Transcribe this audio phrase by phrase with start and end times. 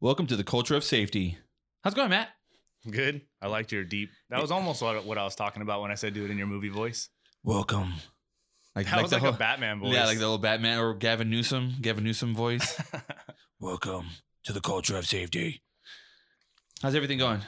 [0.00, 1.38] Welcome to the culture of safety.
[1.82, 2.28] How's it going, Matt?
[2.88, 3.22] Good.
[3.42, 4.10] I liked your deep.
[4.30, 6.38] That was almost what, what I was talking about when I said do it in
[6.38, 7.08] your movie voice.
[7.42, 7.94] Welcome.
[8.76, 9.92] Like, That was the like whole- a Batman voice.
[9.94, 12.80] Yeah, like the little Batman or Gavin Newsom, Gavin Newsom voice.
[13.60, 14.06] Welcome
[14.44, 15.62] to the culture of safety.
[16.82, 17.40] How's everything going?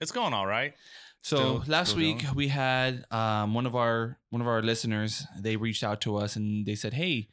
[0.00, 0.74] it's going all right.
[1.22, 2.34] So Still- last still week going?
[2.36, 5.26] we had um, one of our one of our listeners.
[5.36, 7.28] They reached out to us and they said, "Hey,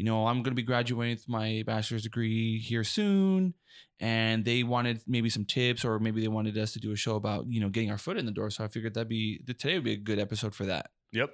[0.00, 3.52] you know, I'm going to be graduating with my bachelor's degree here soon,
[4.00, 7.16] and they wanted maybe some tips, or maybe they wanted us to do a show
[7.16, 8.48] about you know getting our foot in the door.
[8.48, 10.86] So I figured that'd be that today would be a good episode for that.
[11.12, 11.32] Yep.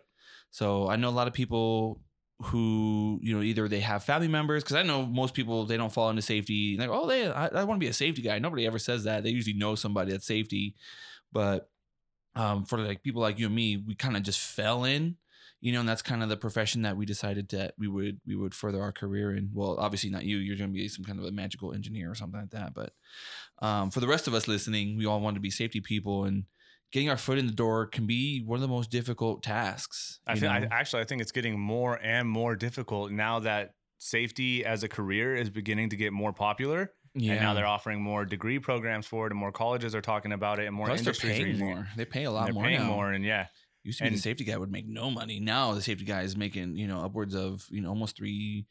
[0.50, 2.00] So I know a lot of people
[2.42, 5.92] who you know either they have family members because I know most people they don't
[5.92, 8.40] fall into safety like oh they I, I want to be a safety guy.
[8.40, 9.22] Nobody ever says that.
[9.22, 10.74] They usually know somebody that's safety,
[11.30, 11.70] but
[12.34, 15.18] um, for like people like you and me, we kind of just fell in,
[15.66, 18.36] you know, and that's kind of the profession that we decided that we would we
[18.36, 19.50] would further our career in.
[19.52, 20.36] Well, obviously not you.
[20.36, 22.72] You're going to be some kind of a magical engineer or something like that.
[22.72, 22.92] But
[23.58, 26.44] um, for the rest of us listening, we all want to be safety people and.
[26.92, 30.20] Getting our foot in the door can be one of the most difficult tasks.
[30.24, 34.64] I think I, actually I think it's getting more and more difficult now that safety
[34.64, 36.92] as a career is beginning to get more popular.
[37.14, 37.32] yeah.
[37.32, 40.60] And now they're offering more degree programs for it, and more colleges are talking about
[40.60, 41.88] it, and more Plus, they're industries are paying more.
[41.96, 42.86] They pay a lot They're more paying now.
[42.86, 43.48] more, and yeah,
[43.86, 45.38] Used to be the safety guy would make no money.
[45.38, 48.66] Now the safety guy is making you know upwards of you know almost three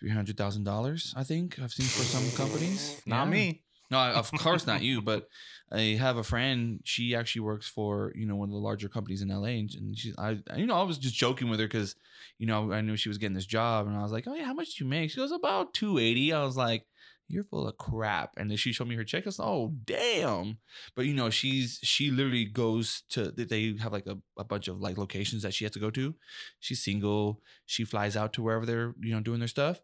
[0.00, 1.12] three hundred thousand dollars.
[1.14, 3.00] I think I've seen for some companies.
[3.04, 3.30] not Yeah.
[3.30, 3.62] me.
[3.90, 5.02] No, of course not you.
[5.10, 5.28] But
[5.70, 6.80] I have a friend.
[6.84, 9.98] She actually works for you know one of the larger companies in LA, and, and
[9.98, 11.94] she I you know I was just joking with her because
[12.38, 14.44] you know I knew she was getting this job, and I was like, oh yeah,
[14.46, 15.10] how much do you make?
[15.10, 16.32] She goes about two eighty.
[16.32, 16.86] I was like.
[17.28, 19.24] You're full of crap, and then she showed me her check.
[19.24, 20.58] I was like, "Oh, damn!"
[20.94, 24.80] But you know, she's she literally goes to they have like a, a bunch of
[24.80, 26.14] like locations that she has to go to.
[26.60, 27.40] She's single.
[27.64, 29.80] She flies out to wherever they're you know doing their stuff,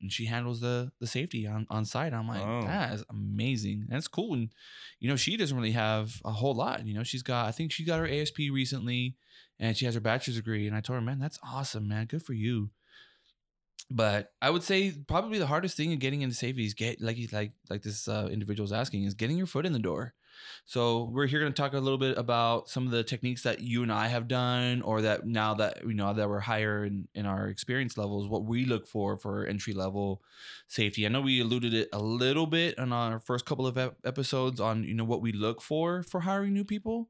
[0.00, 2.12] and she handles the the safety on on site.
[2.12, 2.62] I'm like, Oh.
[2.62, 4.34] that is amazing, and it's cool.
[4.34, 4.48] And
[4.98, 6.84] you know, she doesn't really have a whole lot.
[6.84, 9.14] You know, she's got I think she got her ASP recently,
[9.60, 10.66] and she has her bachelor's degree.
[10.66, 12.06] And I told her, man, that's awesome, man.
[12.06, 12.70] Good for you.
[13.90, 17.18] But I would say probably the hardest thing in getting into safety is get like
[17.32, 20.14] like like this uh, individual is asking is getting your foot in the door.
[20.64, 23.60] So we're here going to talk a little bit about some of the techniques that
[23.60, 27.08] you and I have done, or that now that you know that we're higher in,
[27.14, 30.22] in our experience levels, what we look for for entry level
[30.68, 31.04] safety.
[31.04, 34.60] I know we alluded it a little bit on our first couple of ep- episodes
[34.60, 37.08] on you know what we look for for hiring new people,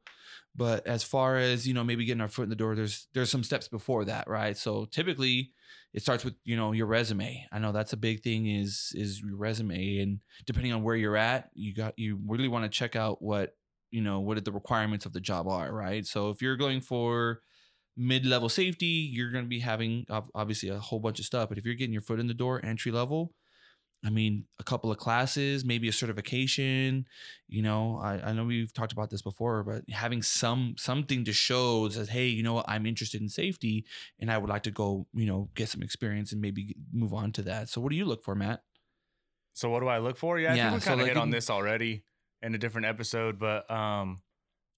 [0.61, 3.31] but as far as you know maybe getting our foot in the door, there's there's
[3.31, 4.59] some steps before that, right?
[4.59, 5.53] So typically
[5.95, 9.21] it starts with you know your resume i know that's a big thing is is
[9.21, 12.95] your resume and depending on where you're at you got you really want to check
[12.95, 13.57] out what
[13.91, 17.41] you know what the requirements of the job are right so if you're going for
[17.97, 21.65] mid-level safety you're going to be having obviously a whole bunch of stuff but if
[21.65, 23.33] you're getting your foot in the door entry level
[24.05, 27.07] i mean a couple of classes maybe a certification
[27.49, 31.33] you know I, I know we've talked about this before but having some something to
[31.33, 33.85] show that says hey you know what i'm interested in safety
[34.19, 37.33] and I would like to go, you know, get some experience and maybe move on
[37.33, 37.69] to that.
[37.69, 38.63] So, what do you look for, Matt?
[39.53, 40.39] So what do I look for?
[40.39, 42.03] Yeah, I think we so kind of like hit on this already
[42.43, 44.23] in a different episode, but um,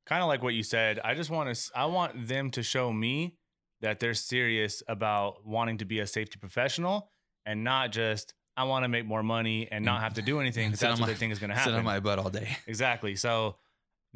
[0.07, 0.99] kind of like what you said.
[1.05, 1.71] I just want to.
[1.75, 3.37] I want them to show me
[3.81, 7.11] that they're serious about wanting to be a safety professional
[7.45, 10.69] and not just I want to make more money and not have to do anything
[10.69, 11.73] because that's on what my- they think is going to happen.
[11.73, 12.57] Sit on my butt all day.
[12.67, 13.17] Exactly.
[13.17, 13.57] So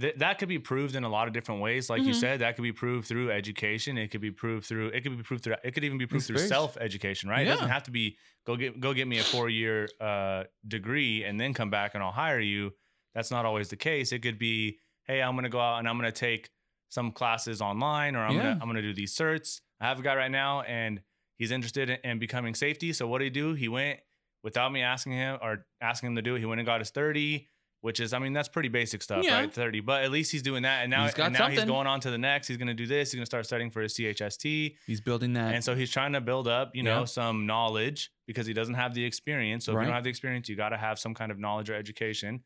[0.01, 1.89] th- that could be proved in a lot of different ways.
[1.89, 2.21] Like you Mhm.
[2.21, 3.97] said, that could be proved through education.
[3.99, 4.89] It could be proved through.
[4.89, 5.57] It could be proved through.
[5.65, 7.31] It could even be proved through self education.
[7.31, 7.47] Right.
[7.47, 8.17] It doesn't have to be
[8.47, 12.03] go get go get me a four year uh, degree and then come back and
[12.03, 12.73] I'll hire you.
[13.15, 14.13] That's not always the case.
[14.13, 16.51] It could be, hey, I'm gonna go out and I'm gonna take
[16.91, 18.43] some classes online, or I'm Yeah.
[18.43, 19.61] gonna I'm gonna do these certs.
[19.81, 21.01] I have a guy right now and
[21.39, 22.93] he's interested in, in becoming safety.
[22.93, 23.55] So what did he do?
[23.55, 24.01] He went
[24.47, 26.39] without me asking him or asking him to do it.
[26.39, 27.49] He went and got his 30
[27.83, 29.35] which is, I mean, that's pretty basic stuff, Yeah.
[29.39, 29.53] right?
[29.53, 30.81] 30, but at least he's doing that.
[30.83, 32.49] And now, He's got and now he's going on to the next.
[32.49, 33.13] He's going to do this.
[33.13, 34.75] He's going to start studying for his CHST.
[34.89, 35.55] He's building that.
[35.55, 37.05] And so he's trying to build up, you know, Yeah.
[37.05, 39.67] some knowledge because he doesn't have the experience.
[39.67, 39.83] So if Right.
[39.83, 42.43] you don't have the experience, you got to have some kind of knowledge or education.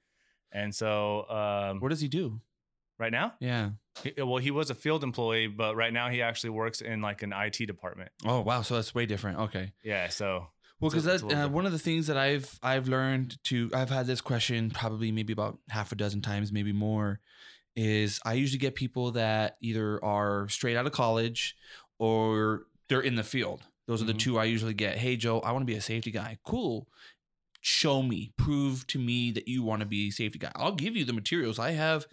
[0.52, 2.40] And so um, what does he do?
[2.98, 3.70] right now, Yeah.
[4.02, 7.22] he, well, he was a field employee, but right now he actually works in like
[7.22, 8.10] an IT department.
[8.26, 8.60] Oh wow.
[8.60, 9.38] So that's way different.
[9.38, 9.72] Okay.
[9.82, 10.08] Yeah.
[10.08, 10.48] So
[10.80, 13.36] Well, because it's a that little uh, one of the things that I've I've learned
[13.44, 17.20] to I've had this question probably maybe about half a dozen times, maybe more,
[17.76, 21.54] is I usually get people that either are straight out of college
[21.98, 23.62] or they're in the field.
[23.86, 24.18] Those are the Mhm.
[24.20, 24.96] two I usually get.
[24.98, 26.38] Hey Joe, I want to be a safety guy.
[26.44, 26.88] Cool.
[27.62, 30.50] Show me, prove to me that you want to be a safety guy.
[30.54, 31.58] I'll give you the materials.
[31.58, 32.06] I have,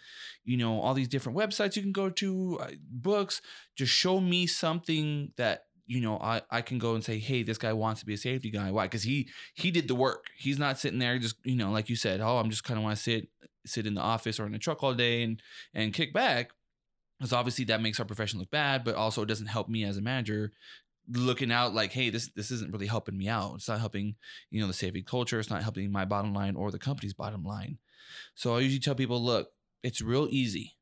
[0.44, 3.42] you know, all these different websites you can go to, uh, books.
[3.78, 7.58] Just show me something that you know, I, I can go and say, hey, this
[7.58, 8.72] guy wants to be a safety guy.
[8.72, 8.86] Why?
[8.86, 10.26] Because he he did the work.
[10.38, 12.84] He's not sitting there just, you know, like you said, oh, I'm just kind of
[12.84, 13.30] want to sit
[13.66, 15.42] sit in the office or in the truck all day and
[15.74, 16.52] and kick back.
[17.18, 19.98] Because obviously that makes our profession look bad, but also it doesn't help me as
[19.98, 20.52] a manager
[21.10, 23.56] looking out like, hey, this this isn't really helping me out.
[23.56, 24.16] It's not helping,
[24.52, 25.40] you know, the safety culture.
[25.40, 27.78] It's not helping my bottom line or the company's bottom line.
[28.36, 29.50] So I usually tell people, look,
[29.84, 30.77] it's real easy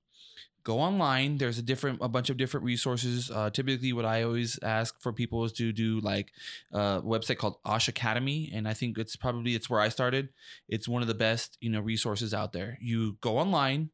[0.66, 3.32] go online there's a different a bunch of different resources.
[3.32, 6.34] Uh, typically what i always ask for people is to do like
[6.74, 10.30] a website called osh academy and i think it's probably it's where i started.
[10.68, 12.78] It's one of the best you know resources out there.
[12.82, 13.92] You go online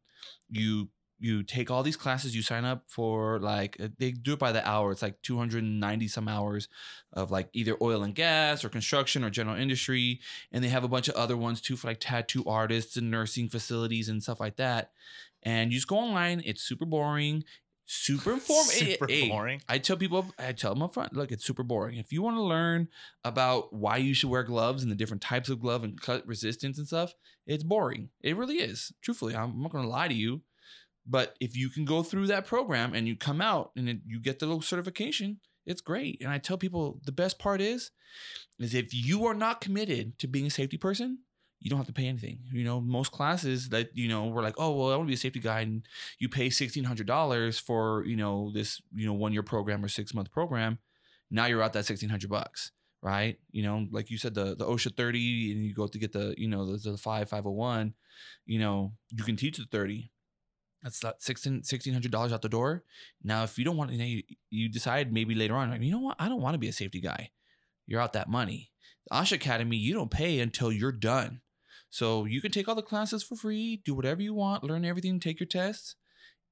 [0.49, 0.89] you
[1.19, 4.51] you take all these classes you sign up for like uh, they do it by
[4.51, 4.91] the hour.
[4.91, 6.67] It's like 290 some hours
[7.13, 10.19] of like either oil and gas or construction or general industry
[10.51, 13.49] and they have a bunch of other ones too for like tattoo artists and nursing
[13.49, 14.91] facilities and stuff like that
[15.43, 17.43] and you just go online it's super boring
[17.91, 19.61] super informative Super boring.
[19.67, 21.97] I tell people, I tell them up front, look, it's super boring.
[21.97, 22.87] If you want to learn
[23.23, 26.77] about why you should wear gloves and the different types of glove and cut resistance
[26.77, 27.13] and stuff,
[27.45, 28.09] it's boring.
[28.21, 28.93] It really is.
[29.01, 30.41] Truthfully, I'm not going to lie to you.
[31.05, 34.21] But if you can go through that program and you come out and it, you
[34.21, 36.21] get the little certification, it's great.
[36.21, 37.91] And I tell people the best part is,
[38.59, 41.19] is if you are not committed to being a safety person,
[41.61, 42.39] you don't have to pay anything.
[42.51, 45.13] You know, most classes that you know we're like, oh well, I want to be
[45.13, 45.83] a safety guy, and
[46.17, 49.87] you pay sixteen hundred dollars for you know this you know one year program or
[49.87, 50.79] six month program.
[51.29, 52.71] Now you're out that sixteen hundred bucks,
[53.01, 53.37] right?
[53.51, 56.33] You know, like you said, the the OSHA thirty, and you go to get the
[56.37, 57.93] you know the, the five five hundred one.
[58.45, 60.11] You know, you can teach the thirty.
[60.81, 62.83] That's that sixteen sixteen hundred dollars out the door.
[63.23, 65.91] Now, if you don't want, you, know, you, you decide maybe later on, like, you
[65.91, 67.29] know what, I don't want to be a safety guy.
[67.85, 68.71] You're out that money.
[69.11, 71.41] Osh Academy, you don't pay until you're done.
[71.91, 75.19] So you can take all the classes for free, do whatever you want, learn everything,
[75.19, 75.95] take your tests.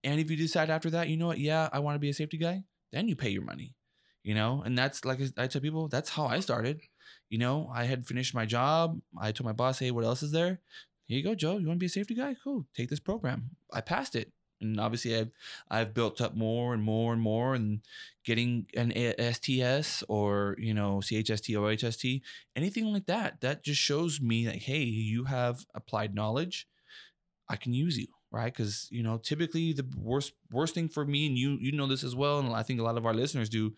[0.04, 2.14] And if you decide after that, you know what, yeah, I want to be a
[2.14, 3.74] safety guy, then you pay your money.
[4.22, 6.82] You know, and that's like I tell people, that's how I started.
[7.30, 9.00] You know, I had finished my job.
[9.20, 10.60] I told my boss, hey, what else is there?
[11.06, 11.58] Here you go, Joe.
[11.58, 12.36] You want to be a safety guy?
[12.44, 12.68] Cool.
[12.76, 13.52] Take this program.
[13.74, 14.32] I passed it.
[14.62, 15.32] And obviously I've
[15.70, 17.82] I've built up more and more and more and
[18.26, 18.92] getting an
[19.34, 22.22] STS or, you know, CHST or HST,
[22.56, 26.68] anything like that, that just shows me that, hey, you have applied knowledge.
[27.50, 28.54] I can use you, right?
[28.54, 32.04] Because, you know, typically the worst worst thing for me, and you you know this
[32.04, 33.74] as well, and I think a lot of our listeners do,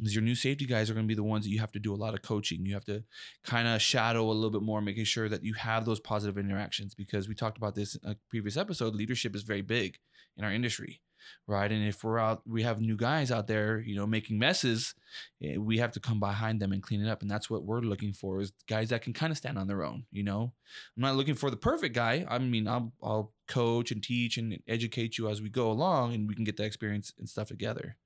[0.00, 1.78] is your new safety guys are going to be the ones that you have to
[1.78, 2.64] do a lot of coaching.
[2.64, 3.04] You have to
[3.44, 6.94] kind of shadow a little bit more, making sure that you have those positive interactions.
[6.94, 9.98] Because we talked about this in a previous episode, leadership is very big
[10.36, 11.00] in our industry
[11.46, 11.70] right?
[11.70, 14.94] And if we're out, we have new guys out there, you know, making messes,
[15.42, 17.22] eh, we have to come behind them and clean it up.
[17.22, 19.84] And that's what we're looking for is guys that can kind of stand on their
[19.84, 20.52] own, you know.
[20.96, 22.26] I'm not looking for the perfect guy.
[22.28, 26.28] I mean, I'll, I'll coach and teach and educate you as we go along and
[26.28, 27.96] we can get the experience and stuff together.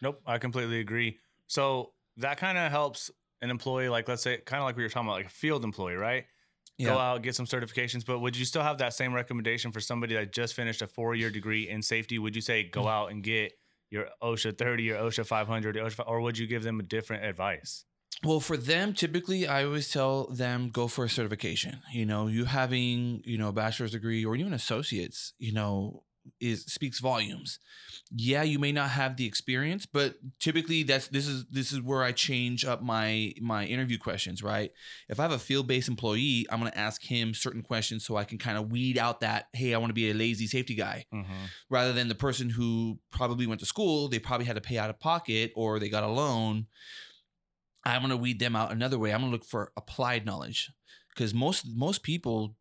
[0.00, 1.18] Nope, I completely agree.
[1.46, 3.10] So that kind of helps
[3.40, 5.64] an employee, like let's say, kind of like we were talking about, like a field
[5.64, 6.26] employee, right?
[6.82, 6.90] Yeah.
[6.90, 8.04] Go out, get some certifications.
[8.04, 11.14] But would you still have that same recommendation for somebody that just finished a four
[11.14, 12.18] year degree in safety?
[12.18, 12.90] Would you say go mm.
[12.90, 13.52] out and get
[13.90, 17.24] your OSHA 30 or OSHA 500 or, OSHA, or would you give them a different
[17.24, 17.84] advice?
[18.24, 21.80] Well, for them, typically, I always tell them go for a certification.
[21.92, 26.04] You know, you having you know a bachelor's degree or even associates, you know,
[26.40, 27.58] is speaks volumes.
[28.10, 32.02] Yeah, you may not have the experience, but typically that's this is this is where
[32.02, 34.70] I change up my my interview questions, right?
[35.08, 38.24] If I have a field-based employee, I'm going to ask him certain questions so I
[38.24, 41.06] can kind of weed out that hey, I want to be a lazy safety guy.
[41.12, 41.44] Mm-hmm.
[41.70, 44.90] Rather than the person who probably went to school, they probably had to pay out
[44.90, 46.66] of pocket or they got a loan.
[47.84, 49.12] I'm going to weed them out another way.
[49.12, 50.70] I'm going to look for applied knowledge
[51.14, 52.56] because most most people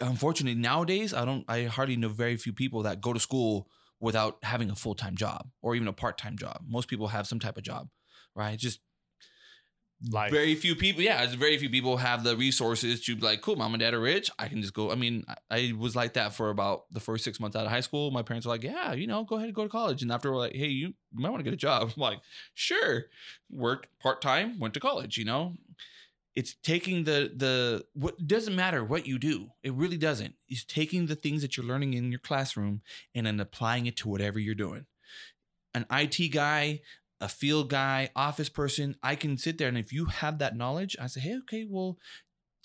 [0.00, 3.68] unfortunately nowadays i don't i hardly know very few people that go to school
[4.00, 6.62] without having a full-time job or even a part-time job.
[6.66, 7.88] Most people have some type of job
[8.34, 8.58] right?
[8.58, 8.80] Just
[10.10, 10.32] Life.
[10.32, 13.74] very few people yeah very few people have the resources to be like cool mom
[13.74, 14.30] and dad are rich.
[14.38, 17.22] I can just go i mean I, I was like that for about the first
[17.22, 18.10] six months out of high school.
[18.10, 20.00] My parents were like yeah you know go ahead and go to college.
[20.00, 21.82] And after we're like hey you, you might want to get a job.
[21.94, 22.20] I'm like
[22.54, 23.04] sure.
[23.50, 25.56] Worked part-time went to college you know
[26.36, 30.34] it's taking the the what doesn't matter what you do it really doesn't.
[30.48, 32.82] It's taking the things that you're learning in your classroom
[33.14, 34.86] and then applying it to whatever you're doing.
[35.74, 36.80] An it guy
[37.20, 40.96] a field guy office person i can sit there and if you have that knowledge
[40.98, 41.98] i say hey okay well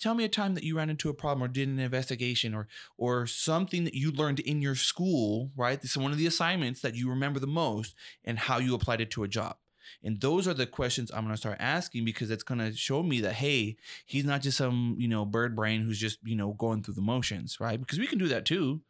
[0.00, 2.66] tell me a time that you ran into a problem or did an investigation or
[2.96, 5.80] or something that you learned in your school right?
[5.80, 7.94] This is one of the assignments that you remember the most
[8.24, 9.56] and how you applied it to a job
[10.02, 13.02] And those are the questions I'm going to start asking because it's going to show
[13.02, 16.52] me that, hey, he's not just some, you know, bird brain who's just, you know,
[16.52, 17.78] going through the motions, right?
[17.78, 18.82] Because we can do that too.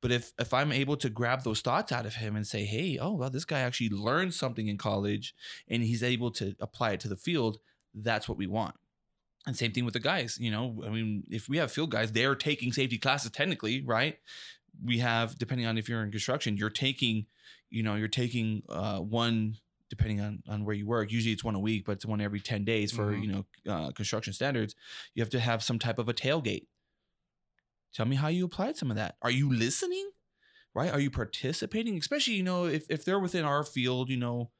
[0.00, 2.98] But if if I'm able to grab those thoughts out of him and say, hey,
[3.00, 5.34] oh, well, this guy actually learned something in college
[5.68, 7.58] and he's able to apply it to the field,
[7.94, 8.76] that's what we want.
[9.46, 12.12] And same thing with the guys, you know, I mean, if we have field guys,
[12.12, 14.18] they're taking safety classes technically, right?
[14.82, 17.26] We have, depending on if you're in construction, you're taking,
[17.68, 19.58] you know, you're taking uh, one
[19.90, 21.10] depending on on where you work.
[21.12, 23.22] Usually it's one a week, but it's one every ten days for Mhm.
[23.22, 24.74] you know uh, construction standards.
[25.14, 26.66] You have to have some type of a tailgate.
[27.94, 29.16] Tell me how you applied some of that.
[29.22, 30.10] Are you listening?
[30.74, 30.90] Right?
[30.90, 31.96] Are you participating?
[31.96, 34.50] Especially you know if if they're within our field, you know,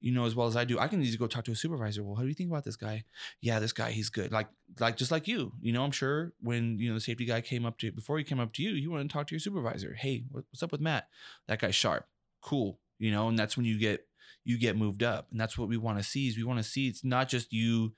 [0.00, 0.80] you know as well as I do.
[0.80, 2.02] I can easily go talk to a supervisor.
[2.02, 3.04] Well, how do you think about this guy?
[3.40, 4.32] Yeah, this guy, he's good.
[4.32, 4.48] Like
[4.80, 5.52] like just like you.
[5.60, 8.24] You know, I'm sure when you know the safety guy came up to before he
[8.24, 9.94] came up to you, you want to talk to your supervisor.
[9.94, 11.06] Hey, what's up with Matt?
[11.46, 12.08] That guy's sharp.
[12.40, 12.80] Cool.
[12.98, 14.08] You know, and that's when you get
[14.44, 16.64] you get moved up and that's what we want to see is we want to
[16.64, 17.92] see it's not just you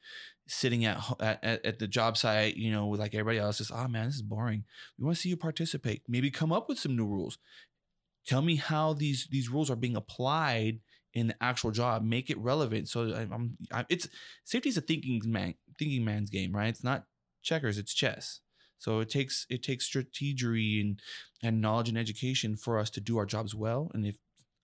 [0.48, 3.76] sitting at, at at the job site you know with like everybody else just oh
[3.78, 4.64] ah, man this is boring.
[4.98, 7.38] We want to see you participate maybe come up with some new rules.
[8.26, 10.80] Tell me how these these rules are being applied
[11.14, 14.08] in the actual job make it relevant so i'm I, it's
[14.44, 16.68] safety is a thinking man thinking man's game right?
[16.68, 17.04] It's not
[17.42, 18.40] checkers it's chess.
[18.78, 21.00] So it takes it takes strategy and
[21.42, 24.16] and knowledge and education for us to do our jobs well and if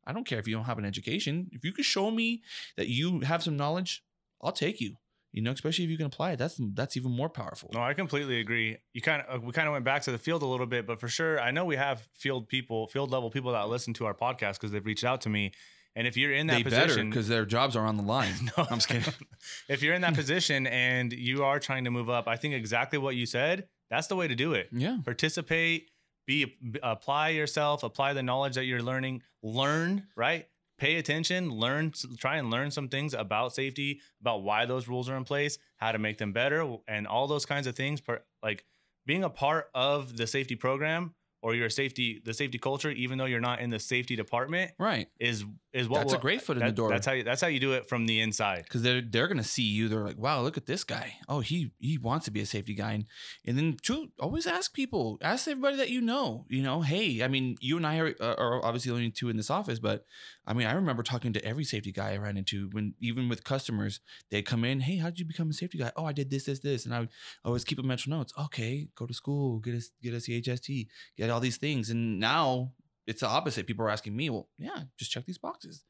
[0.08, 1.48] I don't care if you don't have an education.
[1.52, 2.42] If you can show me
[2.76, 4.02] that you have some knowledge,
[4.42, 4.96] I'll take you.
[5.30, 6.38] You know, especially if you can apply it.
[6.38, 7.70] That's that's even more powerful.
[7.74, 8.78] No, I completely agree.
[8.94, 10.86] You kind of uh, we kind of went back to the field a little bit,
[10.86, 14.06] but for sure, I know we have field people, field level people that listen to
[14.06, 15.52] our podcast because they've reached out to me.
[15.94, 18.32] And if you're in that they position, because their jobs are on the line.
[18.56, 18.66] No.
[18.70, 19.12] I'm just kidding.
[19.68, 22.98] if you're in that position and you are trying to move up, I think exactly
[22.98, 23.68] what you said.
[23.90, 24.68] That's the way to do it.
[24.72, 24.98] Yeah.
[25.04, 25.90] Participate,
[26.28, 30.46] be apply yourself, apply the knowledge that you're learning, learn, right?
[30.78, 35.16] Pay attention, learn, try and learn some things about safety, about why those rules are
[35.16, 38.00] in place, how to make them better, and all those kinds of things.
[38.42, 38.64] Like
[39.06, 43.24] being a part of the safety program or your safety, the safety culture, even though
[43.24, 45.08] you're not in the safety department, Right.
[45.20, 46.88] is is what That's a great foot in the door.
[46.88, 48.64] That's how you, that's how you do it from the inside.
[48.64, 49.88] because they're they're gonna see you.
[49.88, 51.14] They're like, wow, look at this guy.
[51.28, 53.04] Oh, he he wants to be a safety guy, and,
[53.44, 56.46] and then two, always ask people, ask everybody that you know.
[56.48, 59.50] You know, hey, I mean, you and I are, are obviously only two in this
[59.50, 60.04] office, but
[60.48, 63.44] I mean, I remember talking to every safety guy I ran into when even with
[63.44, 64.00] customers,
[64.30, 65.92] they come in, hey, how did you become a safety guy?
[65.94, 67.10] Oh, I did this, this, this, and I would
[67.44, 68.32] always keep a mental notes.
[68.36, 72.72] Okay, go to school, get us get a CHST, get all these things, and now.
[73.06, 73.66] It's the opposite.
[73.66, 75.82] People are asking me, well, yeah, just check these boxes.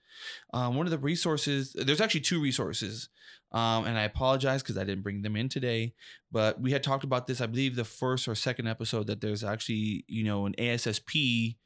[0.55, 3.09] Um, one of the resources, there's actually two resources
[3.53, 5.95] um, and I apologize because I didn't bring them in today.
[6.31, 9.43] But we had talked about this, I believe, the first or second episode that there's
[9.43, 11.57] actually, you know, an ASSP,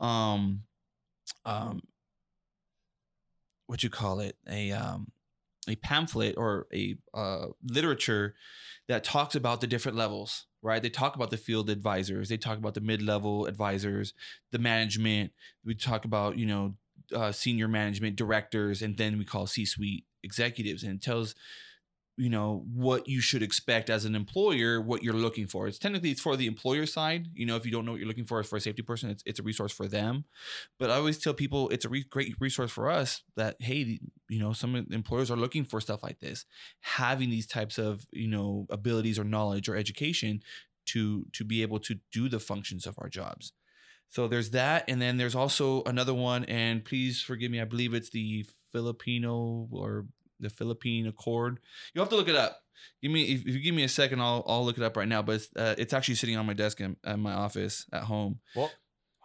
[0.00, 0.62] um,
[1.46, 1.80] um,
[3.70, 5.12] what you call it, a um,
[5.68, 8.34] a pamphlet or a uh, literature
[8.88, 10.46] that talks about the different levels.
[10.60, 10.82] Right?
[10.82, 12.28] They talk about the field advisors.
[12.28, 14.12] They talk about the mid-level advisors,
[14.50, 15.30] the management.
[15.64, 16.74] We talk about, you know,
[17.14, 21.36] uh, senior management directors, and then we call C-suite executives, and it tells
[22.20, 25.66] you know what you should expect as an employer, what you're looking for.
[25.66, 27.28] It's technically it's for the employer side.
[27.32, 29.22] You know, if you don't know what you're looking for for a safety person, it's
[29.24, 30.26] it's a resource for them.
[30.78, 34.38] But I always tell people it's a re- great resource for us that hey, you
[34.38, 36.44] know, some employers are looking for stuff like this,
[36.80, 40.42] having these types of you know abilities or knowledge or education
[40.86, 43.54] to to be able to do the functions of our jobs.
[44.10, 46.44] So there's that, and then there's also another one.
[46.44, 50.04] And please forgive me, I believe it's the Filipino or
[50.40, 51.60] the Philippine Accord.
[51.92, 52.60] You'll have to look it up.
[53.02, 55.08] Give me if, if you give me a second, I'll I'll look it up right
[55.08, 55.22] now.
[55.22, 58.40] But it's uh, it's actually sitting on my desk in, in my office at home.
[58.56, 58.70] Well,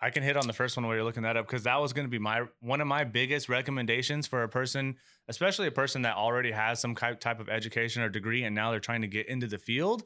[0.01, 1.93] I can hit on the first one while you're looking that up because that was
[1.93, 6.01] going to be my one of my biggest recommendations for a person, especially a person
[6.03, 9.27] that already has some type of education or degree and now they're trying to get
[9.27, 10.03] into the field.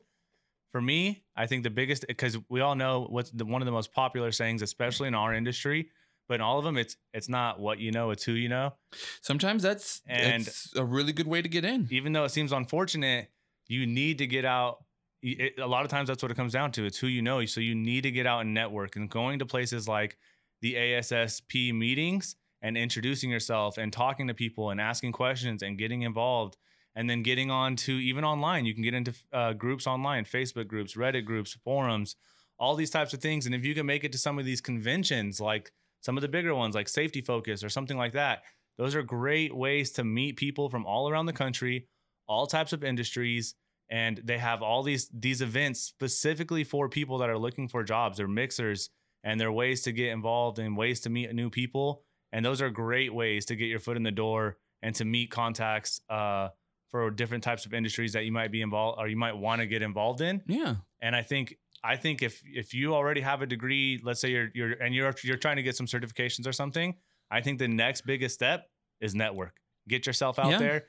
[0.71, 3.71] For me, I think the biggest because we all know what's the, one of the
[3.71, 5.89] most popular sayings, especially in our industry,
[6.29, 8.73] but in all of them, it's it's not what you know, it's who you know.
[9.21, 11.89] Sometimes that's And- it's a really good way to get in.
[11.91, 13.29] Even though it seems unfortunate,
[13.67, 14.85] you need to get out.
[15.21, 16.85] It, a lot of times, that's what it comes down to.
[16.85, 17.43] It's who you know.
[17.45, 20.17] So you need to get out and network and going to places like
[20.61, 26.03] the ASSP meetings and introducing yourself and talking to people and asking questions and getting
[26.03, 26.57] involved
[26.95, 30.67] and then getting on to even online you can get into uh, groups online facebook
[30.67, 32.15] groups reddit groups forums
[32.57, 34.59] all these types of things and if you can make it to some of these
[34.59, 35.71] conventions like
[36.01, 38.43] some of the bigger ones like safety focus or something like that
[38.77, 41.87] those are great ways to meet people from all around the country
[42.27, 43.55] all types of industries
[43.89, 48.17] and they have all these these events specifically for people that are looking for jobs
[48.17, 48.89] they're mixers
[49.23, 52.69] and they're ways to get involved and ways to meet new people and those are
[52.69, 56.49] great ways to get your foot in the door and to meet contacts uh,
[56.89, 59.67] for different types of industries that you might be involved or you might want to
[59.67, 60.41] get involved in.
[60.47, 60.75] Yeah.
[61.01, 64.49] And I think I think if if you already have a degree, let's say you're
[64.53, 66.95] you're and you're you're trying to get some certifications or something,
[67.31, 68.69] I think the next biggest step
[69.01, 69.55] is network.
[69.87, 70.57] Get yourself out Yeah.
[70.59, 70.83] there,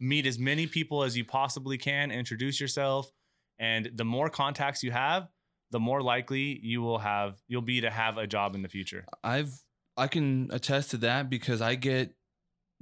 [0.00, 3.10] meet as many people as you possibly can, introduce yourself,
[3.58, 5.28] and the more contacts you have,
[5.70, 9.04] the more likely you will have you'll be to have a job in the future.
[9.22, 9.62] I've
[9.96, 12.14] I can attest to that because I get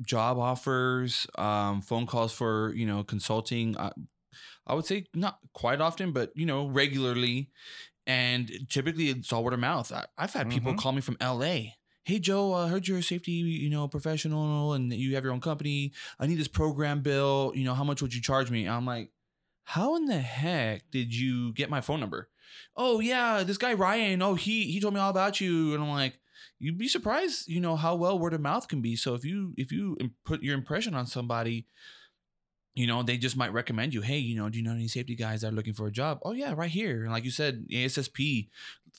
[0.00, 3.76] job offers, um, phone calls for you know consulting.
[3.76, 3.92] I,
[4.66, 7.50] I would say not quite often, but you know regularly,
[8.06, 9.92] and typically it's all word of mouth.
[9.92, 10.78] I, I've had people Mhm.
[10.78, 11.76] call me from L.A.
[12.04, 15.40] Hey Joe, I heard you're a safety, you know, professional, and you have your own
[15.40, 15.92] company.
[16.18, 17.52] I need this program bill.
[17.54, 18.66] You know, how much would you charge me?
[18.68, 19.10] I'm like,
[19.64, 22.28] how in the heck did you get my phone number?
[22.76, 24.22] Oh yeah, this guy Ryan.
[24.22, 26.18] Oh, he he told me all about you, and I'm like,
[26.58, 28.96] you'd be surprised, you know, how well word of mouth can be.
[28.96, 31.66] So if you if you put your impression on somebody,
[32.74, 34.00] you know, they just might recommend you.
[34.00, 36.20] Hey, you know, do you know any safety guys that are looking for a job?
[36.24, 37.02] Oh yeah, right here.
[37.02, 38.48] And like you said, ASSP.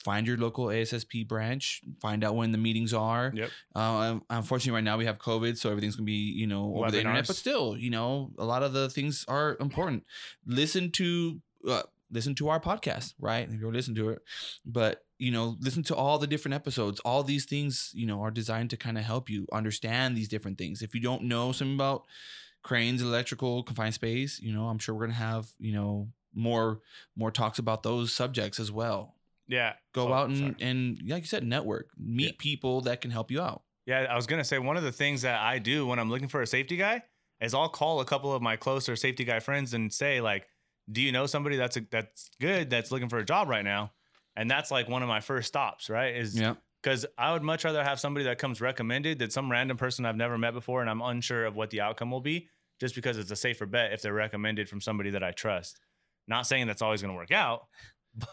[0.04, 1.82] Find your local ASSP branch.
[2.00, 3.30] Find out when the meetings are.
[3.34, 3.50] Yep.
[3.74, 6.98] Uh, unfortunately, right now we have COVID, so everything's gonna be you know over the
[6.98, 7.26] internet.
[7.26, 10.04] But still, you know, a lot of the things are important.
[10.46, 13.48] Listen to uh, listen to our podcast, right?
[13.48, 14.22] If you're listening to it,
[14.64, 16.98] but you know, listen to all the different episodes.
[17.00, 20.58] All these things, you know, are designed to kind of help you understand these different
[20.58, 20.82] things.
[20.82, 22.04] If you don't know something about
[22.62, 26.80] cranes, electrical, confined space, you know, I'm sure we're gonna have you know more
[27.16, 29.16] more talks about those subjects as well.
[29.48, 29.74] Yeah.
[29.92, 30.54] Go Oh, out and sorry.
[30.60, 32.32] and like you said, network, meet Yeah.
[32.38, 33.62] people that can help you out.
[33.86, 36.28] Yeah, I was gonna say one of the things that I do when I'm looking
[36.28, 37.02] for a safety guy
[37.40, 40.46] is I'll call a couple of my closer safety guy friends and say like,
[40.90, 43.92] "Do you know somebody that's a, that's good that's looking for a job right now?"
[44.36, 46.14] And that's like one of my first stops, right?
[46.16, 46.54] Is Yeah.
[46.82, 50.16] Because I would much rather have somebody that comes recommended than some random person I've
[50.16, 52.48] never met before and I'm unsure of what the outcome will be,
[52.80, 55.78] just because it's a safer bet if they're recommended from somebody that I trust.
[56.28, 57.66] Not saying that's always gonna work out,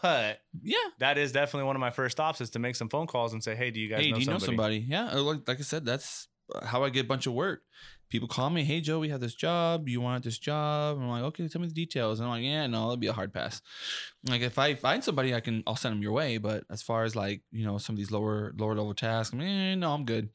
[0.02, 0.76] but Yeah.
[0.98, 3.42] that is definitely one of my first stops is to make some phone calls and
[3.42, 4.78] say, "Hey, do you guys hey, know do you somebody?" know somebody?
[5.14, 5.20] Yeah.
[5.20, 6.28] Like, like I said, that's
[6.62, 7.62] how I get a bunch of work.
[8.08, 9.88] People call me, hey Joe, we have this job.
[9.88, 10.96] You want this job?
[10.96, 12.18] And I'm like, okay, tell me the details.
[12.18, 13.62] And I'm like, yeah, no, it'll be a hard pass.
[14.28, 16.38] Like if I find somebody, I can, I'll send them your way.
[16.38, 19.74] But as far as like, you know, some of these lower lower level tasks, eh,
[19.76, 20.30] no, I'm good.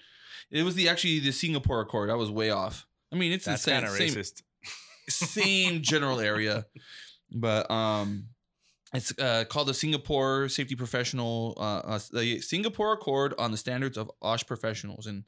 [0.52, 2.10] It was the actually the Singapore Accord.
[2.10, 2.88] I was way off.
[3.12, 4.42] I mean, it's That's the same, kind of same racist.
[5.10, 6.66] same general area,
[7.32, 8.28] but um,
[8.96, 13.98] it's uh, called the Singapore Safety Professional, uh, uh, the Singapore Accord on the Standards
[13.98, 15.24] of OSH Professionals, and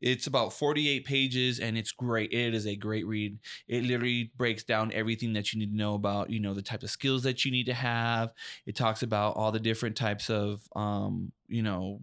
[0.00, 2.32] it's about 48 pages, and it's great.
[2.32, 3.38] It is a great read.
[3.68, 6.82] It literally breaks down everything that you need to know about, you know, the type
[6.82, 8.32] of skills that you need to have.
[8.66, 12.00] It talks about all the different types of, um, you know,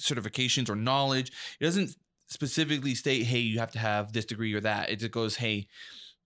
[0.00, 1.30] certifications or knowledge.
[1.60, 1.94] It doesn't
[2.26, 4.90] specifically state, hey, you have to have this degree or that.
[4.90, 5.68] It just goes, hey,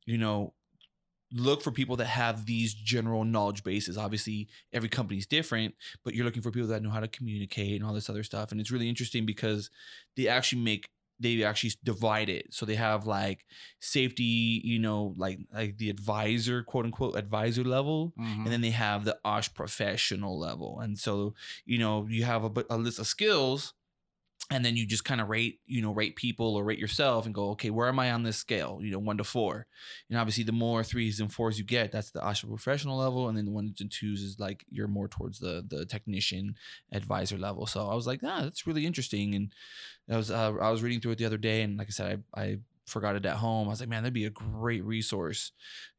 [0.06, 0.54] you know,
[1.34, 3.98] look for people that have these general knowledge bases.
[3.98, 7.74] Obviously, every company is different, but you're looking for people that know how to communicate
[7.80, 8.52] and all this other stuff.
[8.52, 9.68] And it's really interesting because
[10.16, 10.88] they actually make
[11.20, 12.52] they actually divide it.
[12.52, 13.46] So they have like
[13.80, 18.44] safety, you know, like like the advisor, quote unquote, advisor level, Mhm.
[18.44, 20.80] and then they have the OSH professional level.
[20.80, 23.74] And so, you know, you have a, a list of skills
[24.50, 27.34] and then you just kind of rate, you know, rate people or rate yourself and
[27.34, 28.78] go, okay, where am I on this scale?
[28.82, 29.66] You know, one to four.
[30.10, 33.28] And obviously the more threes and fours you get, that's the OSHA professional level.
[33.28, 36.56] And then the ones and twos is like you're more towards the the technician
[36.92, 37.66] advisor level.
[37.66, 39.34] So I was like, ah, that's really interesting.
[39.34, 39.52] And
[40.10, 42.22] I was uh, I was reading through it the other day, and like I said,
[42.34, 43.68] I, I forgot it at home.
[43.68, 45.52] I was like, man, that'd be a great resource.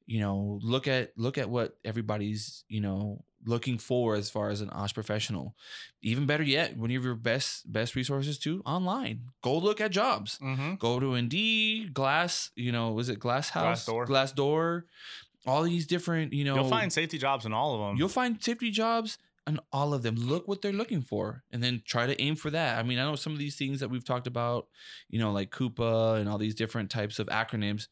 [0.05, 4.61] You know, look at look at what everybody's you know looking for as far as
[4.61, 5.55] an OSH professional.
[6.01, 9.21] Even better yet, one of your best best resources too online.
[9.41, 10.37] Go look at jobs.
[10.39, 10.79] Mhm.
[10.79, 12.51] Go to Indeed, Glass.
[12.55, 14.07] You know, was it Glass House, Glassdoor.
[14.07, 14.83] Glassdoor,
[15.45, 16.33] all these different.
[16.33, 17.97] You know, You'll find safety jobs in all of them.
[17.97, 20.15] You'll find safety jobs and all of them.
[20.15, 22.79] Look what they're looking for and then try to aim for that.
[22.79, 24.67] I mean, I know some of these things that we've talked about,
[25.09, 27.87] you know, like Coupa and all these different types of acronyms.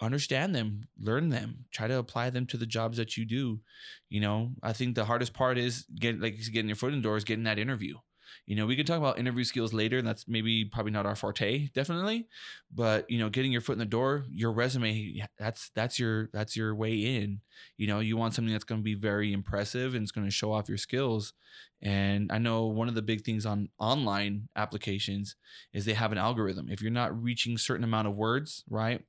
[0.00, 3.60] Understand them, learn them, try to apply them to the jobs that you do.
[4.08, 7.02] You know, I think the hardest part is get like getting your foot in the
[7.02, 7.96] door is getting that interview.
[8.46, 11.14] You know, we can talk about interview skills later, and that's maybe probably not our
[11.14, 12.28] forte, definitely.
[12.74, 16.56] But you know, getting your foot in the door, your resume, that's that's your that's
[16.56, 17.40] your way in.
[17.76, 20.30] You know, you want something that's going to be very impressive and it's going to
[20.30, 21.32] show off your skills.
[21.80, 25.36] And I know one of the big things on online applications
[25.72, 26.68] is they have an algorithm.
[26.70, 29.02] If you're not reaching certain amount of words, right?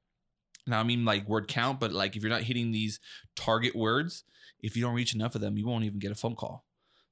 [0.67, 2.99] Now I mean like word count, but like if you're not hitting these
[3.35, 4.23] target words,
[4.61, 6.65] if you don't reach enough of them, you won't even get a phone call.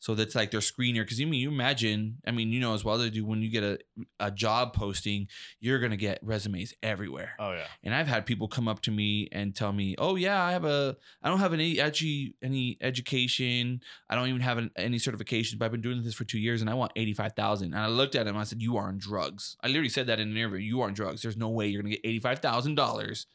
[0.03, 0.99] So that's like their screener.
[0.99, 3.41] Because you mean you imagine, I mean, you know as well as I do when
[3.41, 3.79] you get a
[4.19, 5.29] a job posting,
[5.61, 7.35] you're gonna get resumes everywhere.
[7.39, 7.67] Oh yeah.
[7.83, 10.65] And I've had people come up to me and tell me, "Oh yeah, I have
[10.65, 13.79] a, I don't have any edu- any education.
[14.09, 16.59] I don't even have an, any certifications, but I've been doing this for two years,
[16.59, 17.73] and I want eighty five thousand.
[17.73, 20.19] And I looked at him, I said, "You are on drugs." I literally said that
[20.19, 20.59] in an interview.
[20.59, 21.21] You are on drugs.
[21.21, 23.25] There's no way you're gonna get eighty five thousand dollars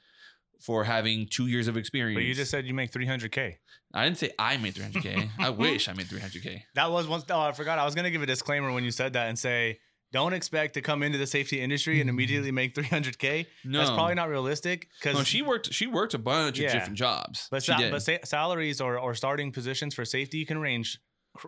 [0.61, 2.16] for having two years of experience.
[2.16, 3.55] But you just said you make 300k.
[3.94, 5.31] I didn't say I made three hundred k.
[5.38, 6.64] I wish I made three hundred k.
[6.75, 7.25] That was once.
[7.31, 7.79] Oh, I forgot.
[7.79, 9.79] I was gonna give a disclaimer when you said that and say,
[10.12, 13.47] don't expect to come into the safety industry and immediately make 300k.
[13.64, 14.88] No, That's probably not realistic.
[15.01, 15.73] Because No, she worked.
[15.73, 16.66] She worked a bunch Yeah.
[16.68, 17.49] of different jobs.
[17.51, 20.99] but sal- but sa- salaries or, or starting positions for safety can range.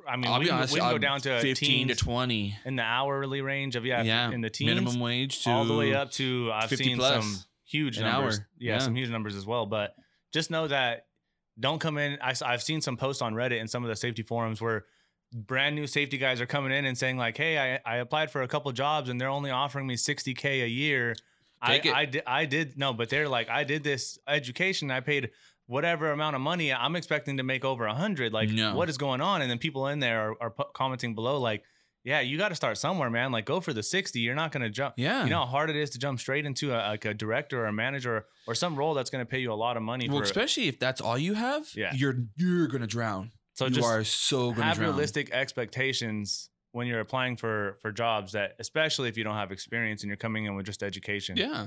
[0.08, 0.74] I mean, I'll we, be can- honest.
[0.74, 2.56] we can go down to fifteen to twenty.
[2.64, 5.74] in the hourly range of yeah, Yeah, in the teens, minimum wage to all the
[5.76, 8.38] way up to I've 50 seen plus some huge an numbers.
[8.38, 8.46] hour.
[8.58, 8.78] Yeah, Yeah.
[8.78, 9.66] some huge numbers as well.
[9.66, 9.94] But
[10.32, 11.06] just know that
[11.58, 12.18] don't come in.
[12.22, 14.84] I, have seen some posts on Reddit and some of the safety forums where
[15.32, 18.42] brand new safety guys are coming in and saying like, "Hey, I, I applied for
[18.42, 21.14] a couple jobs and they're only offering me 60k a year."
[21.66, 21.94] Take I, it.
[21.94, 24.90] I did I did no, but they're like, I did this education.
[24.90, 25.30] I paid
[25.66, 26.72] whatever amount of money.
[26.72, 28.32] I'm expecting to make over a hundred.
[28.32, 28.74] Like, No.
[28.74, 29.42] what is going on?
[29.42, 31.62] And then people in there are, are commenting below like.
[32.02, 33.30] Yeah, you got to start somewhere, man.
[33.30, 34.20] Like, go for the 60.
[34.20, 34.94] You're not going to jump.
[34.96, 35.24] Yeah.
[35.24, 37.66] You know how hard it is to jump straight into a, like a director or
[37.66, 40.18] a manager or some role that's going to pay you a lot of money well,
[40.18, 40.24] for.
[40.24, 41.68] especially if that's all you have.
[41.74, 41.92] Yeah.
[41.94, 43.32] you're you're gonna drown.
[43.54, 44.90] so you just are so gonna have drown.
[44.90, 50.02] realistic expectations when you're applying for for jobs that, especially if you don't have experience
[50.02, 51.36] and you're coming in with just education.
[51.36, 51.66] Yeah.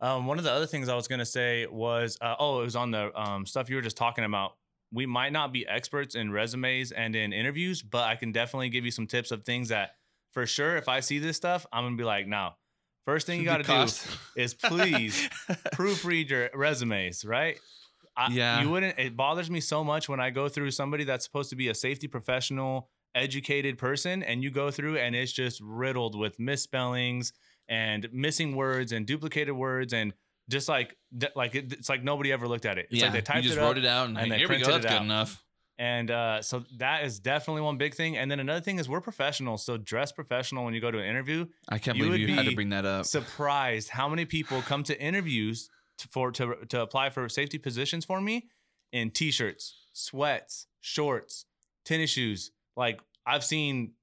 [0.00, 2.64] Um, one of the other things I was going to say was, uh, oh, it
[2.64, 4.54] was on the um, stuff you were just talking about.
[4.92, 8.84] We might not be experts in resumes and in interviews, but I can definitely give
[8.84, 9.92] you some tips of things that,
[10.32, 12.50] for sure, if I see this stuff, I'm gonna be like, no.
[13.04, 15.28] first thing you got to do is please
[15.74, 17.58] proofread your resumes, right?
[18.16, 18.60] I, Yeah.
[18.60, 21.56] You wouldn't, it bothers me so much when I go through somebody that's supposed to
[21.56, 26.38] be a safety professional, educated person, and you go through and it's just riddled with
[26.38, 27.32] misspellings
[27.68, 30.12] and missing words and duplicated words and
[30.48, 30.96] just like,
[31.34, 32.88] like it, it's like nobody ever looked at it.
[32.90, 33.06] It's yeah.
[33.06, 33.68] like they typed you just it up.
[33.68, 34.64] wrote it out and, and hey, they here we go.
[34.64, 35.04] printed That's it good out.
[35.04, 35.44] enough.
[35.78, 38.16] And uh, so that is definitely one big thing.
[38.16, 39.64] And then another thing is we're professionals.
[39.64, 41.46] So dress professional when you go to an interview.
[41.68, 43.06] I can't You believe you had to bring that up.
[43.06, 48.04] Surprised how many people come to interviews to, for to to apply for safety positions
[48.04, 48.48] for me
[48.92, 51.46] in t-shirts, sweats, shorts,
[51.84, 52.52] tennis shoes.
[52.76, 53.94] Like I've seen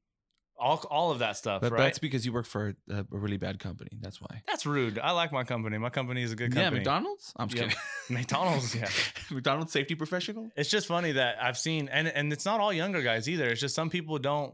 [0.60, 1.62] all all of that stuff.
[1.62, 1.80] But right?
[1.80, 3.91] that's because you work for a, a really bad company.
[4.00, 4.43] That's why.
[4.48, 5.00] That's rude.
[5.00, 5.78] I like my company.
[5.78, 6.65] My company is a good company.
[6.65, 6.80] Yeah.
[6.80, 7.34] McDonald's.
[7.38, 7.82] I'm just Yeah, kidding.
[8.17, 8.76] McDonald's.
[8.76, 8.89] Yeah.
[9.32, 10.50] McDonald's safety professional.
[10.56, 13.48] It's just funny that I've seen, and and it's not all younger guys either.
[13.50, 14.54] It's just some people don't.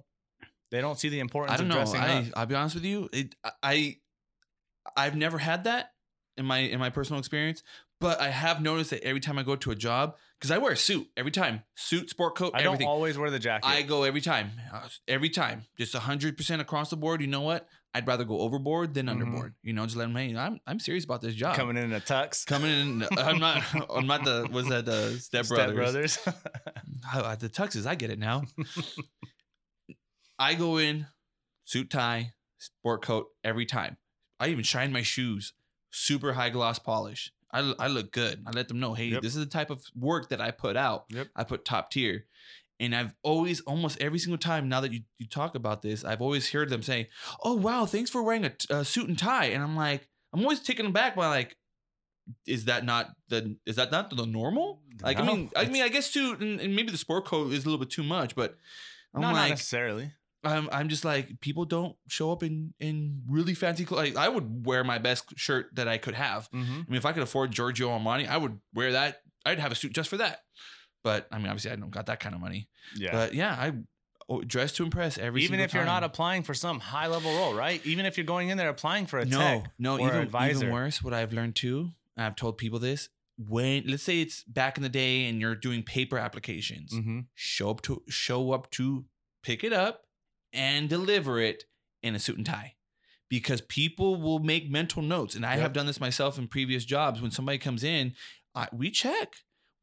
[0.72, 1.76] They don't see the importance I don't of know.
[1.76, 2.26] dressing I up.
[2.36, 3.10] I'll be honest with you.
[3.14, 3.98] It I
[4.98, 5.92] I've never had that
[6.38, 7.64] in my in my personal experience,
[8.02, 10.74] but I have noticed that every time I go to a job, because I wear
[10.74, 12.88] a suit every time, suit, sport coat, I don't everything.
[12.88, 13.66] always wear the jacket.
[13.68, 17.22] I go every time, Uh, every time, just hundred percent across the board.
[17.22, 17.68] You know what?
[17.94, 19.22] I'd rather go overboard than Mhm.
[19.24, 19.54] underboard.
[19.64, 20.16] You know, just let them.
[20.18, 21.56] Hey, I'm I'm serious about this job.
[21.56, 22.46] coming in a tux.
[22.46, 23.64] Coming in, I'm not.
[23.96, 24.50] I'm not the.
[24.52, 26.14] Was that the Step Brothers?
[26.14, 26.74] Step Brothers?
[27.14, 28.44] Oh, the tuxes, I get it now.
[30.40, 31.08] I go in,
[31.66, 33.98] suit tie, sport coat every time.
[34.40, 35.54] I even shine my shoes,
[35.92, 37.32] super high gloss polish.
[37.52, 38.44] I, I look good.
[38.46, 39.22] I let them know, hey, Yep.
[39.22, 41.06] this is the type of work that I put out.
[41.10, 41.28] Yep.
[41.36, 42.26] I put top tier.
[42.80, 46.22] And I've always, almost every single time now that you, you talk about this, I've
[46.22, 47.08] always heard them say,
[47.42, 49.46] oh, wow, thanks for wearing a, suit and tie.
[49.46, 51.56] And I'm like, I'm always taken aback by like,
[52.48, 54.82] is that not the is that not the normal?
[55.02, 57.64] Like I mean, I mean, I guess suit and, and maybe the sport coat is
[57.64, 58.58] a little bit too much, but
[59.14, 60.12] oh, I'm not like, necessarily.
[60.48, 64.14] I'm I'm just like people don't show up in in really fancy clothes.
[64.14, 66.50] Like, I would wear my best shirt that I could have.
[66.52, 66.74] Mm-hmm.
[66.74, 69.22] I mean, if I could afford Giorgio Armani, I would wear that.
[69.46, 70.42] I'd have a suit just for that.
[71.04, 72.68] But I mean, obviously, I don't got that kind of money.
[72.96, 73.12] Yeah.
[73.12, 73.74] But yeah, I
[74.28, 75.44] oh, dress to impress every.
[75.44, 77.86] even if you're not applying for some high level role, right?
[77.86, 79.72] Even if you're going in there applying for a no, tech.
[79.78, 80.58] no, even advisor.
[80.64, 81.04] even worse.
[81.04, 83.10] What I've learned too, I've told people this.
[83.38, 87.20] When let's say it's back in the day and you're doing paper applications, Mm-hmm.
[87.34, 89.06] show up to show up to
[89.44, 90.06] pick it up
[90.56, 91.66] and deliver it
[92.02, 92.76] in a suit and tie.
[93.30, 95.62] Because people will make mental notes and i Yep.
[95.62, 97.22] have done this myself in previous jobs.
[97.22, 98.14] When somebody comes in
[98.56, 99.34] I, we check.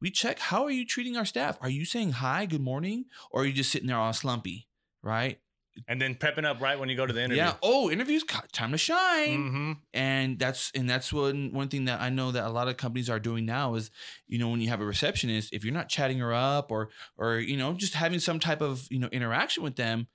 [0.01, 1.57] We check how are you treating our staff?
[1.61, 3.05] Are you saying hi good morning?
[3.31, 4.67] Or are you just sitting there all slumpy?
[5.01, 5.39] Right
[5.87, 7.37] And then prepping up right when you go to the interview.
[7.43, 9.71] yeah oh interviews time to shine Mm-hmm.
[9.93, 13.09] and that's and that's one one thing that I know that a lot of companies
[13.09, 13.89] are doing now is
[14.27, 17.39] you know when you have a receptionist if you're not chatting her up or or
[17.39, 20.07] you know just having some type of you know interaction with them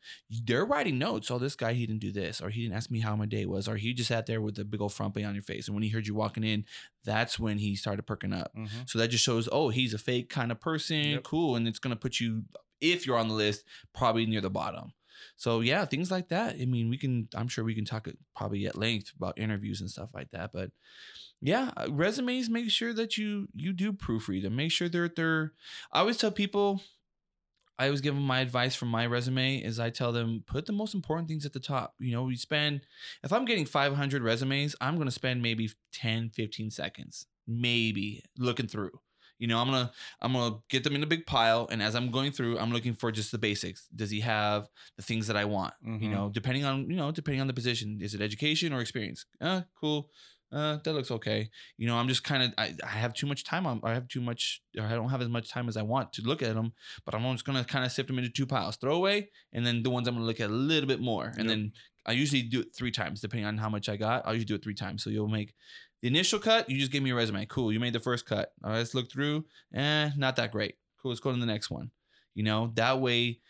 [0.44, 3.00] they're writing notes oh this guy he didn't do this or he didn't ask me
[3.00, 5.34] how my day was or he just sat there with a big old frumpy on
[5.34, 6.64] your face and when he heard you walking in
[7.04, 8.82] that's when he started perking up Mm-hmm.
[8.86, 11.22] so that just shows oh he's a fake kind of person Yep.
[11.24, 12.44] cool and it's going to put you
[12.80, 14.92] if you're on the list, probably near the bottom.
[15.36, 16.56] So yeah, things like that.
[16.60, 17.28] I mean, we can.
[17.34, 20.50] I'm sure we can talk probably at length about interviews and stuff like that.
[20.52, 20.70] But
[21.40, 22.48] yeah, uh, resumes.
[22.48, 24.56] Make sure that you you do proofread them.
[24.56, 25.52] Make sure they're they're.
[25.92, 26.82] I always tell people.
[27.80, 30.72] I always give them my advice from my resume is I tell them put the
[30.72, 31.94] most important things at the top.
[32.00, 32.80] You know, we spend
[33.22, 38.66] if I'm getting 500 resumes, I'm going to spend maybe 10, 15 seconds maybe looking
[38.66, 38.98] through
[39.38, 42.10] you know i'm gonna i'm gonna get them in a big pile and as i'm
[42.10, 43.86] going through i'm looking for just the basics.
[43.94, 45.74] Does he have the things that i want?
[45.82, 46.10] You Mhm.
[46.10, 47.98] know depending on you know depending on the position.
[48.00, 49.24] Is it education or experience?
[49.40, 50.10] Uh cool.
[50.50, 51.50] Uh that looks okay.
[51.76, 54.08] You know i'm just kind of I, I have too much time on i have
[54.08, 56.54] too much or i don't have as much time as i want to look at
[56.54, 56.72] them
[57.04, 58.76] but i'm just gonna kind of sift them into two piles.
[58.76, 61.26] Throw away and then the ones i'm gonna look at a little bit more.
[61.26, 61.46] And Yep.
[61.48, 61.72] then
[62.06, 64.22] i usually do it three times depending on how much i got.
[64.24, 65.04] I'll usually do it three times.
[65.04, 65.52] So you'll make
[66.02, 67.46] the initial cut, you just gave me a resume.
[67.46, 67.72] Cool.
[67.72, 68.52] You made the first cut.
[68.62, 69.44] All right, let's look through.
[69.74, 70.76] Eh, not that great.
[71.02, 71.10] Cool.
[71.10, 71.90] Let's go to the next one.
[72.34, 73.40] You know, that way,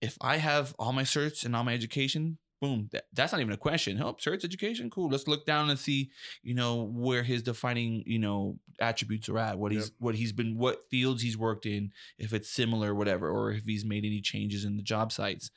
[0.00, 3.52] if I have all my certs and all my education, boom, that, that's not even
[3.52, 4.00] a question.
[4.02, 5.08] Oh, certs, education, cool.
[5.08, 6.10] Let's look down and see,
[6.42, 9.58] you know, where his defining, you know, attributes are at.
[9.58, 9.92] What he's Yep.
[9.98, 13.84] what he's been, what fields he's worked in, if it's similar, whatever, or if he's
[13.84, 15.50] made any changes in the job sites.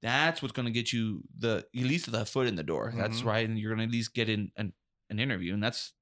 [0.00, 2.92] That's what's going to get you the at least the foot in the door.
[2.96, 3.26] That's Mhm.
[3.26, 4.72] right, and you're going to at least get in an
[5.12, 5.92] an interview, and that's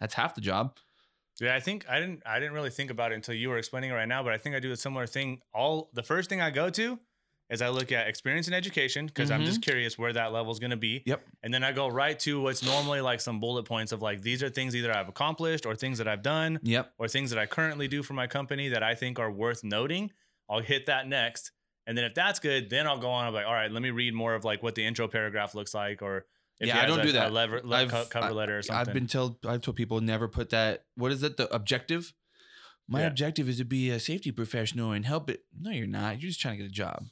[0.00, 0.76] that's half the job.
[1.40, 3.90] Yeah, I think I didn't I didn't really think about it until you were explaining
[3.90, 5.40] it right now, but I think I do a similar thing.
[5.54, 6.98] All the first thing I go to
[7.50, 9.70] is I look at experience and education because I'm just mm-hmm.
[9.70, 11.02] curious where that level is going to be.
[11.04, 11.22] Yep.
[11.42, 14.42] And then I go right to what's normally like some bullet points of like these
[14.42, 16.92] are things either I've accomplished or things that I've done Yep.
[16.98, 20.12] or things that I currently do for my company that I think are worth noting.
[20.48, 21.50] I'll hit that next.
[21.86, 23.26] And then if that's good, then I'll go on.
[23.26, 25.74] I'm like, all right, let me read more of like what the intro paragraph looks
[25.74, 26.26] like, or
[26.60, 27.30] if Yeah, I don't a, do that.
[27.30, 28.88] A lever, le- I've- cover letter or something.
[28.88, 30.84] I've been told I've told people never put that.
[30.94, 31.36] What is it?
[31.36, 32.12] The objective.
[32.88, 33.06] My Yeah.
[33.06, 35.44] objective is to be a safety professional and help it.
[35.58, 36.20] No, you're not.
[36.20, 37.04] You're just trying to get a job.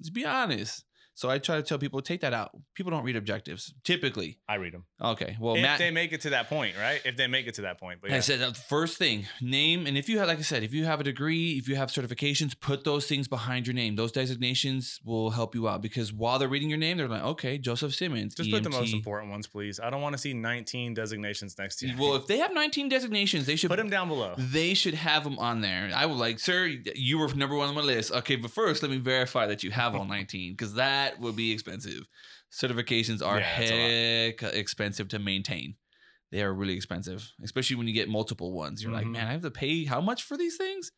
[0.00, 0.84] Let's be honest.
[1.14, 2.50] So I try to tell people take that out.
[2.74, 4.38] People don't read objectives typically.
[4.48, 4.84] I read them.
[5.00, 5.36] Okay.
[5.40, 5.78] Well, if Matt.
[5.78, 7.00] they make it to that point, right?
[7.04, 9.96] If they make it to that point, but I said uh, first thing, name, and
[9.96, 12.58] if you have, like I said, if you have a degree, if you have certifications,
[12.58, 13.96] put those things behind your name.
[13.96, 17.58] Those designations will help you out because while they're reading your name, they're like, okay,
[17.58, 19.78] Joseph Simmons, just put the most important ones, please.
[19.80, 21.94] I don't want to see 19 designations next to you.
[21.98, 24.34] Well, if they have 19 designations, they should put them down below.
[24.36, 25.90] They should have them on there.
[25.94, 28.12] I would like, sir, you were number one on my list.
[28.12, 31.52] Okay, but first, let me verify that you have all 19 because that would be
[31.52, 32.06] expensive.
[32.52, 35.76] Certifications are Yeah, heck expensive to maintain.
[36.30, 38.82] They are really expensive, especially when you get multiple ones.
[38.82, 39.12] You're like, Mhm.
[39.12, 40.90] man, I have to pay how much for these things?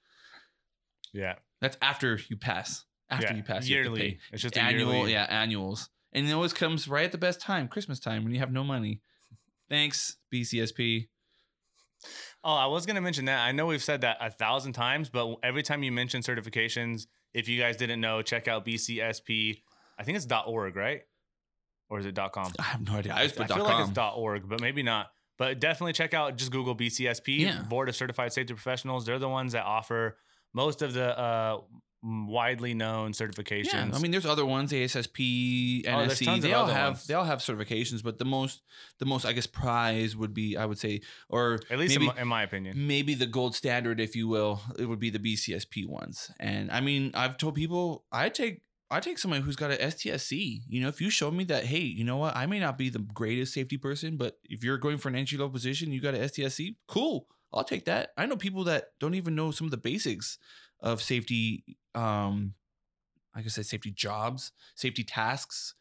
[1.13, 2.85] Yeah, That's after you pass.
[3.09, 3.37] After yeah.
[3.37, 4.01] you pass, you yearly.
[4.01, 4.19] pay.
[4.33, 5.13] It's just Annual, yearly.
[5.13, 5.89] yeah, annuals.
[6.13, 8.65] And it always comes right at the best time, Christmas time, when you have no
[8.65, 9.01] money.
[9.69, 11.09] Thanks, BCSP.
[12.45, 13.45] Oh, I was gonna mention that.
[13.45, 17.49] I know we've said that a thousand times, but every time you mention certifications, if
[17.49, 19.63] you guys didn't know, check out BCSP.
[19.99, 21.03] I think it's .org, right?
[21.89, 22.53] Or is it .com?
[22.59, 23.15] I have no idea.
[23.15, 23.81] I just put feel .com.
[23.81, 25.07] like it's .org, but maybe not.
[25.39, 26.37] But definitely check out.
[26.37, 27.63] Just Google BCSP, Yeah.
[27.63, 29.05] Board of Certified Safety Professionals.
[29.07, 30.17] They're the ones that offer
[30.55, 31.59] most of the uh,
[32.03, 33.73] widely known certifications.
[33.75, 36.25] Yeah, I mean, there's other ones, ASSP, Oh, NSC.
[36.25, 37.07] tons of they all have ones.
[37.07, 38.63] they all have certifications, but the most
[38.99, 42.15] the most I guess prize would be I would say, or at least maybe in,
[42.15, 42.87] my, in my opinion.
[42.87, 46.31] maybe the gold standard, if you will, it would be the BCSP ones.
[46.41, 50.63] And I mean, I've told people I take I take somebody who's got an STSC.
[50.69, 52.89] You know, if you show me that, hey, you know what, I may not be
[52.89, 56.15] the greatest safety person, but if you're going for an entry level position, you got
[56.15, 57.27] an STSC, cool.
[57.53, 58.11] I'll take that.
[58.17, 60.39] I know people that don't even know some of the basics
[60.81, 61.65] of safety.
[61.95, 62.55] Um,
[63.35, 65.75] like I said, safety jobs, safety tasks.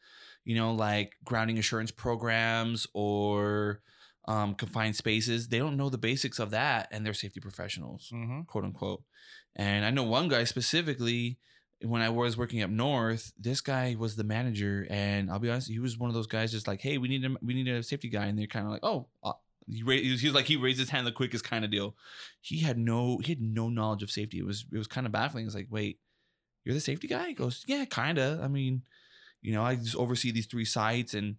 [0.44, 3.82] You know, like grounding assurance programs or
[4.28, 5.48] um, confined spaces.
[5.48, 8.42] They don't know the basics of that, and they're safety professionals Mm-hmm.
[8.42, 9.04] quote unquote.
[9.56, 11.40] And I know one guy specifically
[11.82, 15.70] when I was working up north, this guy was the manager, and I'll be honest,
[15.70, 17.84] he was one of those guys just like, hey, we need a we need a
[17.84, 19.08] safety guy, and they're kind of like, oh.
[19.24, 19.34] Uh,
[19.68, 21.96] he, he was he was like he raised his hand the quickest kind of deal.
[22.40, 24.38] He had no he had no knowledge of safety.
[24.38, 25.46] It was it was kind of baffling.
[25.46, 26.00] It's like, wait,
[26.64, 27.30] you're the safety guy?
[27.30, 28.42] He goes, yeah, kind of.
[28.42, 28.84] I mean,
[29.42, 31.38] you know, I just oversee these three sites, and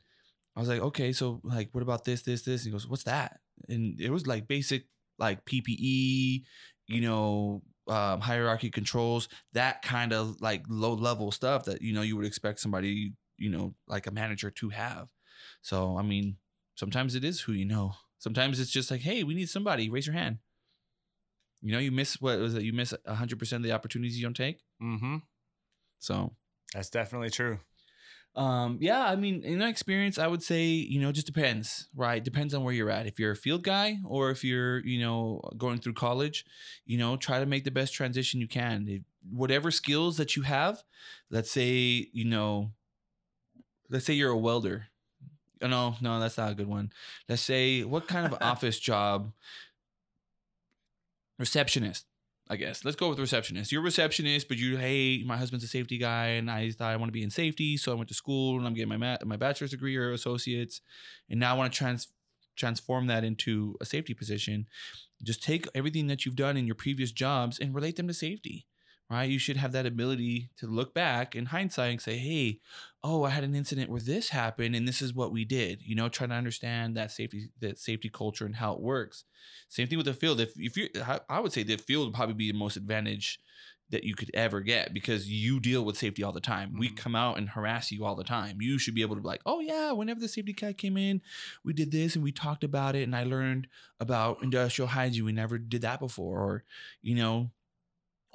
[0.56, 2.62] I was like, okay, so like, what about this, this, this?
[2.62, 3.40] And he goes, what's that?
[3.68, 4.86] And it was like basic
[5.18, 6.44] like PPE,
[6.88, 12.02] you know, um, hierarchy controls, that kind of like low level stuff that you know
[12.02, 15.10] you would expect somebody, you know, like a manager to have.
[15.62, 16.36] So I mean,
[16.74, 17.94] sometimes it is who you know.
[18.18, 19.88] Sometimes it's just like, hey, we need somebody.
[19.88, 20.38] Raise your hand.
[21.62, 22.62] You know, you miss what was it?
[22.62, 24.62] You miss hundred percent of the opportunities you don't take.
[24.82, 25.16] Mm-hmm.
[25.98, 26.34] So
[26.74, 27.58] That's definitely true.
[28.36, 31.88] Um, yeah, I mean, in my experience, I would say, you know, it just depends,
[31.96, 32.22] right?
[32.22, 33.06] Depends on where you're at.
[33.06, 36.44] If you're a field guy or if you're, you know, going through college,
[36.84, 38.86] you know, try to make the best transition you can.
[38.88, 40.82] If, whatever skills that you have,
[41.30, 42.72] let's say, you know,
[43.88, 44.88] let's say you're a welder.
[45.62, 46.92] Oh, no, no, that's not a good one.
[47.30, 49.32] Let's say, what kind of office job?
[51.38, 52.04] Receptionist.
[52.48, 52.84] I guess.
[52.84, 53.72] Let's go with receptionist.
[53.72, 56.96] You're a receptionist, but you, hey, my husband's a safety guy, and I thought I
[56.96, 59.16] want to be in safety, so I went to school and I'm getting my ma-
[59.24, 60.80] my bachelor's degree or associates,
[61.28, 62.08] and now I want to trans
[62.56, 64.66] transform that into a safety position.
[65.22, 68.66] Just take everything that you've done in your previous jobs and relate them to safety
[69.10, 69.28] right?
[69.28, 72.60] You should have that ability to look back in hindsight and say, hey,
[73.04, 75.80] oh, I had an incident where this happened and this is what we did.
[75.82, 79.24] You know, try to understand that safety, that safety culture and how it works.
[79.68, 80.40] Same thing with the field.
[80.40, 80.88] If if you
[81.28, 83.38] I would say the field would probably be the most advantage
[83.90, 86.70] that you could ever get because you deal with safety all the time.
[86.70, 86.80] Mm-hmm.
[86.80, 88.60] We come out and harass you all the time.
[88.60, 91.20] You should be able to be like, oh yeah, whenever the safety guy came in,
[91.64, 93.68] we did this and we talked about it and I learned
[94.00, 95.24] about industrial hygiene.
[95.24, 96.40] We never did that before.
[96.40, 96.64] Or,
[97.00, 97.52] you know,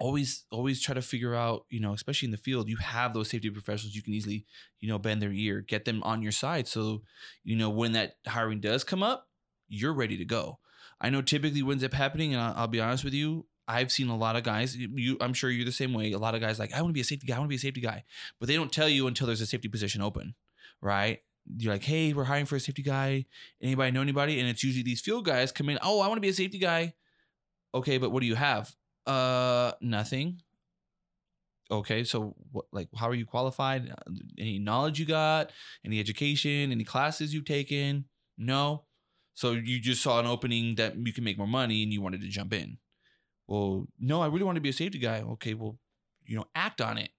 [0.01, 3.29] always always try to figure out you know especially in the field you have those
[3.29, 4.45] safety professionals you can easily
[4.79, 7.03] you know bend their ear get them on your side so
[7.43, 9.27] you know when that hiring does come up
[9.69, 10.57] you're ready to go
[10.99, 13.91] i know typically what ends up happening and i'll, I'll be honest with you i've
[13.91, 16.41] seen a lot of guys you i'm sure you're the same way a lot of
[16.41, 17.81] guys like i want to be a safety guy i want to be a safety
[17.81, 18.03] guy
[18.39, 20.33] but they don't tell you until there's a safety position open
[20.81, 21.21] right
[21.57, 23.25] you're like, hey, we're hiring for a safety guy.
[23.61, 24.39] Anybody know anybody?
[24.39, 25.79] And it's usually these field guys come in.
[25.81, 26.93] Oh, I want to be a safety guy.
[27.73, 28.75] Okay, but what do you have?
[29.05, 30.41] Uh, nothing.
[31.69, 33.89] Okay, so what, like, how are you qualified?
[33.89, 35.51] Uh, any knowledge you got?
[35.85, 36.71] Any education?
[36.71, 38.05] Any classes you've taken?
[38.37, 38.83] No.
[39.33, 42.21] So you just saw an opening that you can make more money and you wanted
[42.21, 42.77] to jump in.
[43.47, 45.21] Well, no, I really want to be a safety guy.
[45.21, 45.77] Okay, well,
[46.25, 47.09] you know, act on it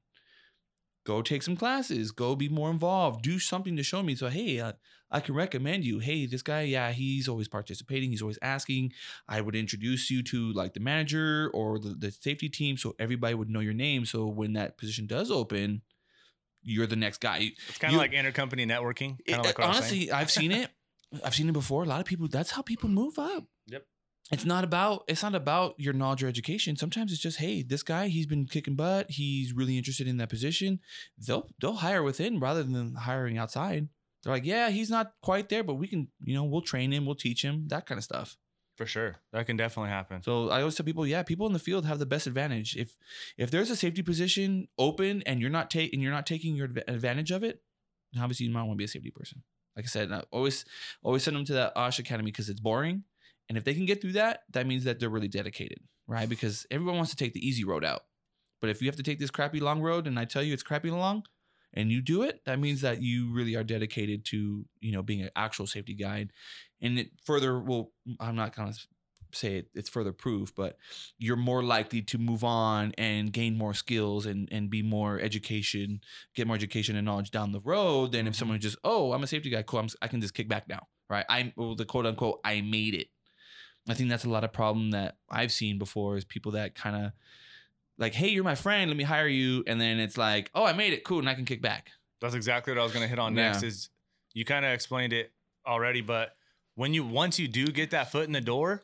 [1.05, 4.15] go take some classes, go be more involved, do something to show me.
[4.15, 4.73] So, hey, uh,
[5.11, 5.99] I can recommend you.
[5.99, 8.93] Hey, this guy, yeah, he's always participating, he's always asking.
[9.29, 13.35] I would introduce you to like the manager or the, the safety team so everybody
[13.35, 14.05] would know your name.
[14.07, 15.83] So, when that position does open,
[16.63, 17.51] you're the next guy.
[17.69, 19.19] It's kind of like intercompany networking.
[19.27, 20.71] It, like honestly, I've seen it.
[21.25, 21.83] I've seen it before.
[21.83, 23.45] A lot of people, that's how people move up.
[23.67, 23.85] Yep
[24.31, 26.77] it's not about it's not about your knowledge or education.
[26.77, 29.11] Sometimes it's just, hey, this guy, he's been kicking butt.
[29.11, 30.81] He's really interested in that position.
[31.19, 33.89] They'll they'll hire within rather than hiring outside.
[34.23, 37.07] They're like, yeah, he's not quite there, but we can, you know, we'll train him,
[37.07, 38.37] we'll teach him, that kind of stuff.
[38.77, 40.23] For sure, that can definitely happen.
[40.23, 42.77] So I always tell people, yeah, people in the field have the best advantage.
[42.77, 42.97] If
[43.37, 47.33] if there's a safety position open and you're not taking you're not taking your advantage
[47.33, 47.61] of it,
[48.19, 49.43] obviously you might want to be a safety person.
[49.77, 50.65] Like I said, I always
[51.03, 53.05] always send them to that Osh Academy because it's boring
[53.53, 56.27] and if they can get through that, that means that they're really dedicated, right?
[56.27, 58.01] Because everyone wants to take the easy road out.
[58.63, 60.63] But if you have to take this crappy long road and I tell you it's
[60.63, 61.25] crappy long
[61.75, 65.21] and you do it, that means that you really are dedicated to, you know, being
[65.21, 66.33] an actual safety guide.
[66.81, 68.73] And it further will I'm not gonna
[69.35, 70.79] say it, it's further proof, but
[71.19, 76.01] you're more likely to move on and gain more skills and, and be more education,
[76.35, 78.39] get more education and knowledge down the road than if mm-hmm.
[78.39, 80.87] someone just, oh, I'm a safety guy, cool, I'm, i can just kick back now,
[81.11, 81.27] right?
[81.29, 83.09] I'm well, the quote unquote, I made it.
[83.89, 87.07] I think that's a lot of problem that I've seen before is people that kind
[87.07, 87.13] of
[87.99, 90.73] like, hey, you're my friend, let me hire you, and then it's like, oh, I
[90.73, 91.91] made it, cool, and I can kick back.
[92.21, 93.51] That's exactly what I was gonna hit on yeah.
[93.51, 93.63] next.
[93.63, 93.91] Is
[94.35, 95.33] you kind of explained it
[95.67, 96.37] already, but
[96.75, 98.83] when you once you do get that foot in the door,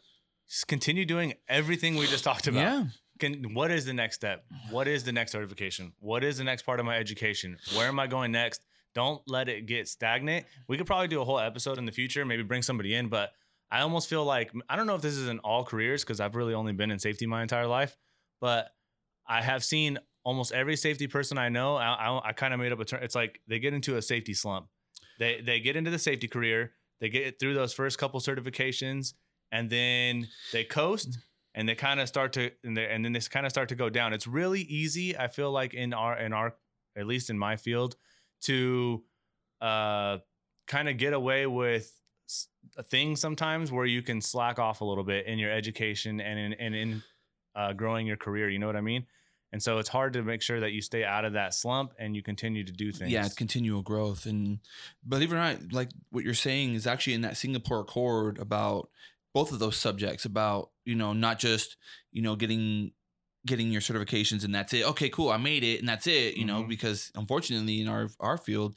[0.49, 2.61] just continue doing everything we just talked about.
[2.61, 2.85] Yeah.
[3.19, 4.45] Can, what is the next step?
[4.71, 5.93] What is the next certification?
[5.99, 7.59] What is the next part of my education?
[7.75, 8.63] Where am I going next?
[8.95, 10.47] Don't let it get stagnant.
[10.69, 13.33] We could probably do a whole episode in the future, maybe bring somebody in, but
[13.71, 16.35] I almost feel like I don't know if this is in all careers because I've
[16.35, 17.97] really only been in safety my entire life,
[18.41, 18.71] but
[19.27, 21.77] I have seen almost every safety person I know.
[21.77, 23.03] I, I, I kind of made up a term.
[23.03, 24.69] It's like they get into a safety slump.
[25.19, 26.73] They they get into the safety career.
[27.01, 29.15] They get through those first couple certifications,
[29.53, 31.19] and then they coast,
[31.55, 33.91] and they kind of start to and, and then they kind of start to go
[33.91, 34.13] down.
[34.13, 35.17] It's really easy.
[35.17, 36.55] I feel like in our in our
[36.97, 37.97] at least in my field
[38.43, 39.03] to
[39.61, 40.19] uh
[40.67, 41.93] kind of get away with
[42.77, 46.39] a thing sometimes where you can slack off a little bit in your education and
[46.39, 47.03] in and in
[47.55, 48.49] uh, growing your career.
[48.49, 49.07] You know what I mean?
[49.53, 52.15] And so it's hard to make sure that you stay out of that slump and
[52.15, 53.11] you continue to do things.
[53.11, 54.27] Yeah, it's continual growth.
[54.27, 54.59] And
[55.07, 58.91] believe it or not, like what you're saying is actually in that Singapore Accord about
[59.33, 61.77] both of those subjects about, you know, not just,
[62.13, 62.93] you know, getting
[63.47, 64.87] getting your certifications and that's it.
[64.87, 66.61] Okay, cool, I made it and that's it, you mm-hmm.
[66.61, 68.77] know, because unfortunately in our our field,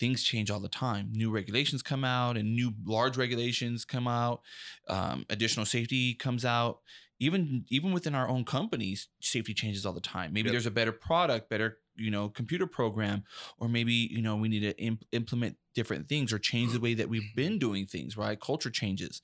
[0.00, 1.10] things change all the time.
[1.12, 4.40] New regulations come out and new large regulations come out.
[4.88, 6.80] Um, additional safety comes out.
[7.20, 10.32] even even within our own companies, safety changes all the time.
[10.32, 10.52] Maybe Yep.
[10.54, 13.22] there's a better product, better you know computer program,
[13.58, 16.94] or maybe you know we need to imp- implement different things or change the way
[16.94, 18.16] that we've been doing things.
[18.16, 19.22] Right, culture changes.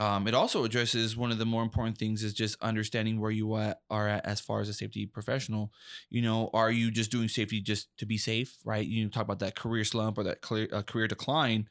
[0.00, 3.52] Um, it also addresses one of the more important things is just understanding where you
[3.52, 5.72] are at as far as a safety professional.
[6.08, 8.86] You know, are you just doing safety just to be safe, right?
[8.86, 11.68] You talk about that career slump or that clear, uh, career decline.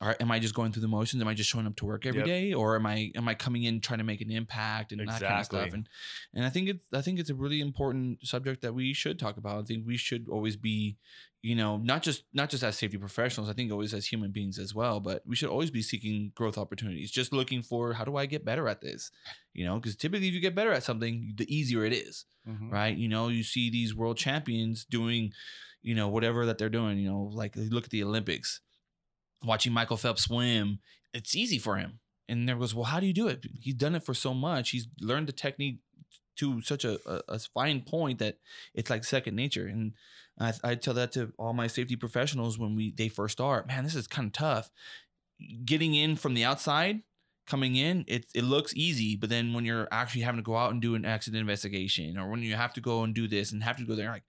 [0.00, 1.22] Are, am I just going through the motions?
[1.22, 2.26] Am I just showing up to work every Yep.
[2.26, 5.24] day, or am I am I coming in trying to make an impact and that
[5.24, 5.72] kind of stuff?
[5.72, 5.88] And
[6.34, 9.36] and I think it's I think it's a really important subject that we should talk
[9.38, 9.60] about.
[9.60, 10.98] I think we should always be,
[11.44, 13.50] you know, not just not just as safety professionals.
[13.50, 14.98] I think always as human beings as well.
[14.98, 18.46] But we should always be seeking growth opportunities, just looking for how do I get
[18.46, 19.10] better at this,
[19.52, 19.74] you know?
[19.76, 22.72] Because typically, if you get better at something, the easier it is Mhm.
[22.72, 22.96] right?
[22.96, 25.32] You know, you see these world champions doing,
[25.82, 26.96] you know, whatever that they're doing.
[26.98, 28.60] You know, like look at the Olympics,
[29.42, 30.78] watching Michael Phelps swim,
[31.12, 32.00] it's easy for him.
[32.26, 33.44] And there goes, well, how do you do it?
[33.60, 34.70] He's done it for so much.
[34.70, 35.80] He's learned the technique
[36.36, 38.38] to such a, a, a fine point that
[38.74, 39.66] it's like second nature.
[39.66, 39.92] And
[40.38, 43.66] I, I tell that to all my safety professionals when we they first start.
[43.66, 44.70] Man, this is kind of tough.
[45.64, 47.02] Getting in from the outside,
[47.46, 50.72] coming in, it it looks easy, but then when you're actually having to go out
[50.72, 53.62] and do an accident investigation, or when you have to go and do this and
[53.62, 54.24] have to go there, like,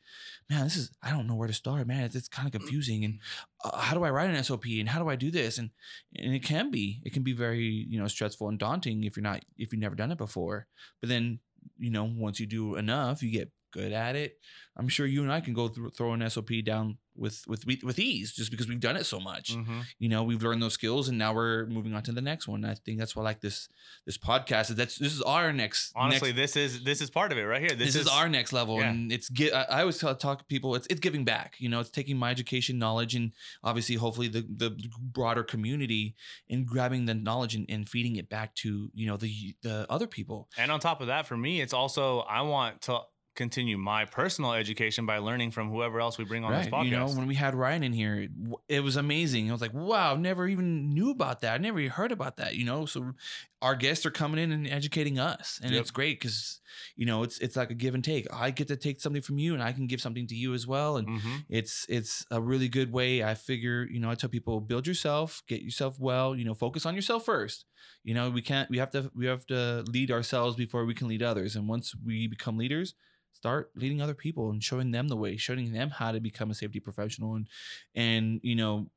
[0.49, 2.03] man, this is I don't know where to start, man.
[2.03, 3.19] It's, it's kind of confusing, and
[3.63, 5.71] uh, how do I write an SOP, and how do I do this, and
[6.15, 9.23] and it can be it can be very you know stressful and daunting if you're
[9.23, 10.67] not if you've never done it before,
[11.01, 11.39] but then
[11.77, 14.37] you know once you do enough, you get good at it.
[14.77, 17.97] I'm sure you and I can go through, throw an SOP down with with with
[17.97, 19.83] ease just because we've done it so much Mhm.
[19.99, 22.65] you know we've learned those skills and now we're moving on to the next one
[22.65, 23.69] i think that's why i like this
[24.05, 27.31] this podcast is that's this is our next Honestly, next, this is this is part
[27.31, 27.69] of it right here.
[27.69, 28.89] this, This, is, our next level yeah.
[28.89, 31.69] and it's get I, I always tell talk to people it's it's giving back you
[31.69, 33.31] know it's taking my education knowledge and
[33.63, 36.15] obviously hopefully the the broader community
[36.49, 40.07] and grabbing the knowledge and, and feeding it back to you know the the other
[40.17, 42.99] people And on top of that, for me, it's also I want to
[43.35, 46.85] continue my personal education by learning from whoever else we bring on this podcast.
[46.85, 48.27] You know, when we had Ryan in here,
[48.69, 49.49] it, was amazing.
[49.49, 51.53] I was like, wow, never even knew about that.
[51.53, 52.55] I never even heard about that.
[52.55, 53.13] You know, so
[53.61, 55.81] our guests are coming in and educating us, and Yep.
[55.81, 56.61] it's great because
[56.95, 58.27] you know it's it's like a give and take.
[58.31, 60.65] I get to take something from you, and I can give something to you as
[60.67, 61.45] well, and Mhm.
[61.49, 63.23] it's it's a really good way.
[63.23, 66.35] I figure, you know, I tell people build yourself, get yourself well.
[66.35, 67.65] You know, focus on yourself first.
[68.03, 68.69] You know, we can't.
[68.69, 69.11] We have to.
[69.15, 71.55] We have to lead ourselves before we can lead others.
[71.55, 72.93] And once we become leaders,
[73.35, 76.55] start leading other people and showing them the way, showing them how to become a
[76.55, 77.47] safety professional, and
[77.93, 78.87] and you know,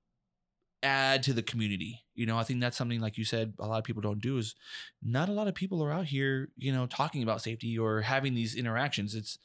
[0.83, 2.05] add to the community.
[2.15, 4.39] You know, I think that's something like you said, a lot of people don't do.
[4.39, 4.55] Is
[5.03, 8.35] not a lot of people are out here, you know, talking about safety or having
[8.35, 9.15] these interactions.
[9.15, 9.39] It's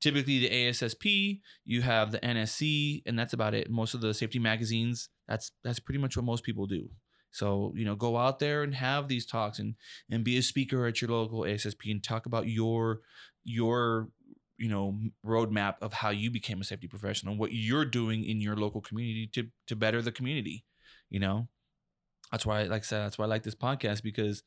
[0.00, 3.70] typically the ASSP, you have the NSC, and that's about it.
[3.70, 6.88] Most of the safety magazines, that's that's pretty much what most people do.
[7.30, 9.74] So, you know, go out there and have these talks and
[10.10, 13.00] and be a speaker at your local ASSP and talk about your
[13.44, 14.08] your
[14.58, 18.56] you know roadmap of how you became a safety professional, what you're doing in your
[18.56, 20.64] local community to to better the community.
[21.10, 21.48] You know,
[22.32, 24.42] that's why, like I said, that's why I like this podcast because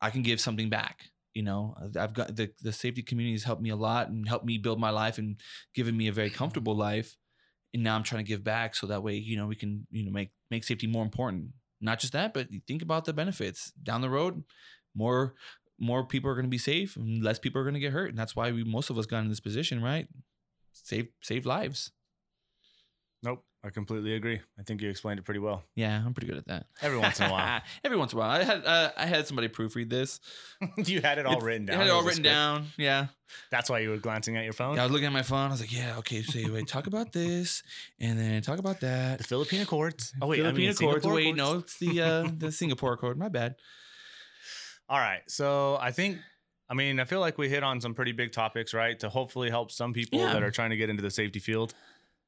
[0.00, 1.10] I can give something back.
[1.34, 4.46] You know, I've got the the safety community has helped me a lot and helped
[4.46, 5.40] me build my life and
[5.74, 7.16] given me a very comfortable life.
[7.74, 10.04] And now I'm trying to give back so that way, you know, we can, you
[10.04, 11.50] know, make make safety more important.
[11.80, 14.42] Not just that, but think about the benefits down the road.
[14.94, 15.34] More
[15.78, 18.08] more people are going to be safe, and less people are going to get hurt,
[18.10, 20.08] and that's why we most of us got in this position, right?
[20.72, 21.92] Save save lives.
[23.22, 24.40] Nope, I completely agree.
[24.58, 25.64] I think you explained it pretty well.
[25.74, 26.66] Yeah, I'm pretty good at that.
[26.80, 29.26] Every once in a while, Every once in a while, I had uh, I had
[29.26, 30.20] somebody proofread this.
[30.76, 31.74] you had it all It's- written down.
[31.74, 32.66] I had it It all written down.
[32.76, 33.06] Yeah.
[33.50, 34.76] That's why you were glancing at your phone.
[34.76, 35.48] Yeah, I was looking at my phone.
[35.48, 36.22] I was like, yeah, okay.
[36.22, 37.62] So wait, talk about this,
[38.00, 39.18] and then talk about that.
[39.18, 40.12] the Filipino courts.
[40.22, 41.02] Oh wait, I Filipino mean, chords.
[41.02, 41.36] Singapore Wait, courts.
[41.36, 43.18] no, it's the uh, the Singapore court.
[43.18, 43.56] My bad.
[44.88, 45.20] All right.
[45.28, 46.18] So I think,
[46.68, 48.98] I mean, I feel like we hit on some pretty big topics, right?
[49.00, 50.32] To hopefully help some people Yeah.
[50.32, 51.74] that are trying to get into the safety field.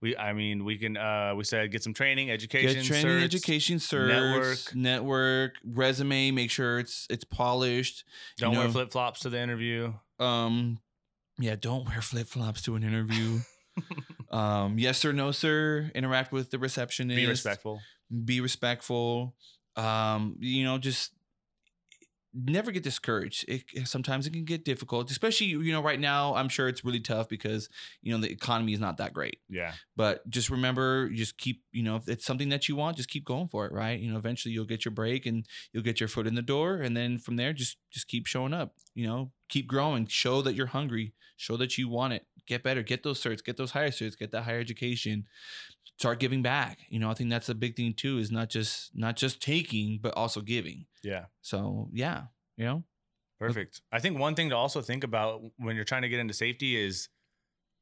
[0.02, 3.22] We, I mean, we can, uh, we said get some training, education, Get training, certs.
[3.24, 4.74] education, certs, network.
[4.74, 6.30] network, resume.
[6.30, 8.04] Make sure it's it's polished.
[8.38, 8.72] Don't wear know.
[8.72, 9.92] flip flops to the interview.
[10.18, 10.80] Um,
[11.38, 13.40] yeah, don't wear flip flops to an interview.
[14.30, 15.90] um, yes or no, sir.
[15.94, 17.16] Interact with the receptionist.
[17.16, 17.80] Be respectful.
[18.24, 19.34] be respectful
[19.76, 21.12] um you know just
[22.32, 23.44] never get discouraged.
[23.48, 27.00] It, sometimes it can get difficult especially you know right now i'm sure it's really
[27.00, 27.68] tough because
[28.02, 29.38] you know the economy is not that great.
[29.48, 29.72] Yeah.
[29.96, 33.24] but just remember just keep you know if it's something that you want just keep
[33.24, 33.98] going for it right?
[33.98, 36.76] You know eventually you'll get your break and you'll get your foot in the door
[36.76, 39.30] and then from there just just keep showing up you know?
[39.48, 40.06] Keep growing.
[40.06, 41.14] Show that you're hungry.
[41.36, 42.26] Show that you want it.
[42.46, 42.82] Get better.
[42.82, 43.44] Get those certs.
[43.44, 44.18] Get those higher certs.
[44.18, 45.26] Get that higher education
[46.01, 48.90] start giving back you know i think that's a big thing too is not just
[48.94, 51.24] not just taking but also giving Yeah.
[51.42, 52.18] so yeah
[52.57, 52.84] you know
[53.38, 53.80] Perfect.
[53.90, 56.76] I think one thing to also think about when you're trying to get into safety
[56.76, 57.09] is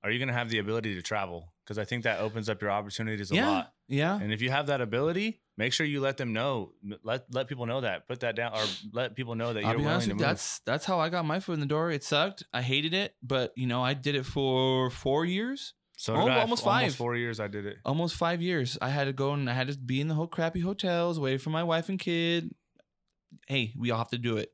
[0.05, 1.53] are you going to have the ability to travel?
[1.64, 3.73] Because I think that opens up your opportunities a yeah, lot.
[3.89, 4.16] yeah.
[4.23, 7.66] And if you have that ability, make sure you let them know, let let people
[7.66, 8.62] know that, put that down, or
[8.93, 10.19] let people know that I'll you're willing to move.
[10.21, 11.91] that's that's how I got my foot in the door.
[11.91, 12.45] It sucked.
[12.55, 16.36] I hated it, but you know, I did it for four years, so oh, did
[16.36, 16.40] I.
[16.42, 16.94] almost five.
[16.94, 17.40] four years.
[17.40, 17.78] I did it.
[17.84, 18.78] almost five years.
[18.80, 21.40] I had to go and I had to be in the whole crappy hotels, wait
[21.40, 22.55] for my wife and kid.
[23.49, 24.53] Hey, we all have to do it.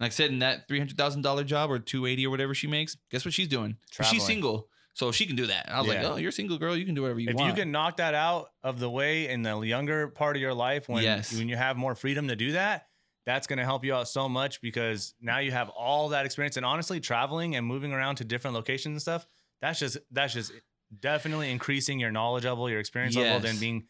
[0.00, 2.54] Like I said, in that three hundred thousand dollar job or two eighty or whatever
[2.54, 3.76] she makes, guess what she's doing?
[3.90, 4.14] Traveling.
[4.14, 5.66] She's single, so she can do that.
[5.66, 7.36] And I was like, oh, you're a single girl, you can do whatever you if
[7.36, 7.50] want.
[7.50, 10.54] If you can knock that out of the way in the younger part of your
[10.54, 11.36] life when Yes.
[11.36, 12.86] when you have more freedom to do that
[13.26, 16.56] that's going to help you out so much because now you have all that experience
[16.56, 19.26] and honestly traveling and moving around to different locations and stuff
[19.60, 20.50] that's just that's just
[21.00, 23.86] definitely increasing your knowledge level your experience level than being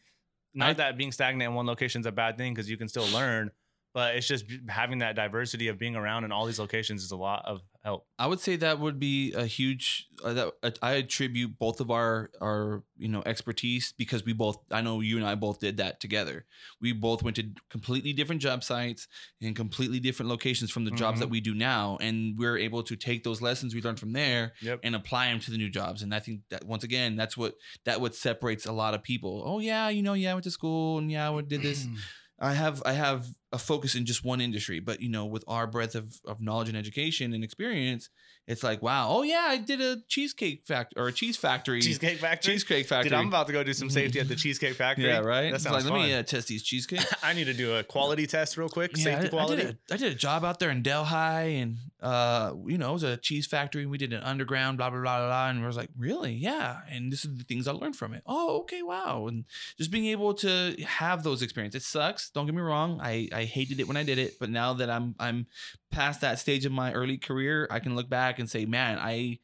[0.53, 2.87] not I- that being stagnant in one location is a bad thing because you can
[2.87, 3.51] still learn
[3.93, 7.17] but it's just having that diversity of being around in all these locations is a
[7.17, 10.07] lot of help I would say that would be a huge.
[10.21, 14.57] Uh, that uh, I attribute both of our our you know expertise because we both.
[14.77, 16.37] I know you and I both did that together.
[16.81, 19.07] We both went to completely different job sites
[19.41, 21.35] and completely different locations from the jobs that Mhm.
[21.37, 24.79] we do now, and we're able to take those lessons we learned from there yep
[24.83, 26.01] and apply them to the new jobs.
[26.03, 29.33] And I think that once again, that's what that what separates a lot of people.
[29.45, 31.87] Oh yeah, you know, yeah, I went to school and yeah, I did this.
[32.41, 35.67] I have I have a focus in just one industry, but you know, with our
[35.67, 38.09] breadth of, of knowledge and education and experience,
[38.49, 42.17] it's like, wow, oh yeah, I did a cheesecake factory or a cheese factory, cheesecake
[42.17, 43.11] factory cheesecake factory.
[43.11, 45.51] Dude, I'm about to go do some safety at the cheesecake factory yeah, right.
[45.51, 45.93] that It's sounds like, fun.
[46.01, 47.05] let me uh, test these cheesecake.
[47.23, 48.91] I need to do a quality test real quick.
[48.97, 49.61] Yeah, I safety did- quality.
[49.61, 52.89] I did, a, I did a job out there in Delhi, and uh, you know,
[52.89, 53.83] it was a cheese factory.
[53.83, 56.33] and We did an underground, blah blah blah blah, blah and I was like, really,
[56.33, 56.79] yeah.
[56.89, 58.23] And this is the things I learned from it.
[58.25, 59.27] Oh, okay, wow.
[59.27, 59.45] And
[59.77, 61.83] just being able to have those experiences.
[61.83, 62.29] It sucks.
[62.31, 62.99] Don't get me wrong.
[63.01, 65.45] I I hated it when I did it, but now that I'm I'm
[65.91, 69.39] past that stage of my early career, I can look back and say, man, I.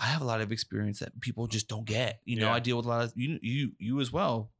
[0.00, 2.20] I have a lot of experience that people just don't get.
[2.24, 2.54] You know, Yeah.
[2.54, 4.52] I deal with a lot of you, you, you as well.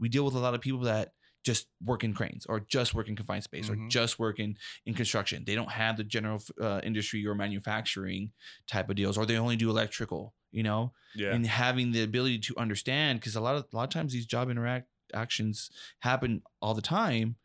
[0.00, 1.12] We deal with a lot of people that
[1.44, 3.90] just work in cranes or just work in confined space or Mhm.
[3.90, 5.44] just work in, in construction.
[5.44, 8.32] They don't have the general uh, industry or manufacturing
[8.66, 10.34] type of deals, or they only do electrical.
[10.50, 11.34] You know, yeah.
[11.34, 14.24] and having the ability to understand because a lot of a lot of times these
[14.24, 15.70] job interact actions
[16.00, 17.36] happen all the time.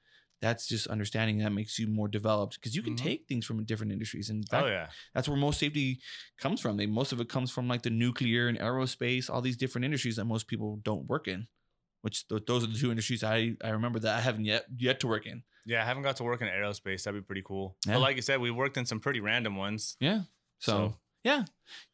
[0.42, 3.04] That's just understanding that makes you more developed because you can Mhm.
[3.04, 4.90] take things from different industries, and that, oh yeah.
[5.14, 6.02] that's where most safety
[6.40, 6.78] comes from.
[6.78, 10.16] They most of it comes from like the nuclear and aerospace, all these different industries
[10.16, 11.48] that most people don't work in.
[12.02, 15.00] Which th- those are the two industries I I remember that I haven't yet yet
[15.02, 15.44] to work in.
[15.68, 17.04] Yeah, I haven't got to work in aerospace.
[17.04, 17.78] That'd be pretty cool.
[17.86, 17.94] Yeah.
[17.94, 19.96] But like you said, we worked in some pretty random ones.
[20.00, 20.22] Yeah.
[20.58, 21.46] So, So- yeah,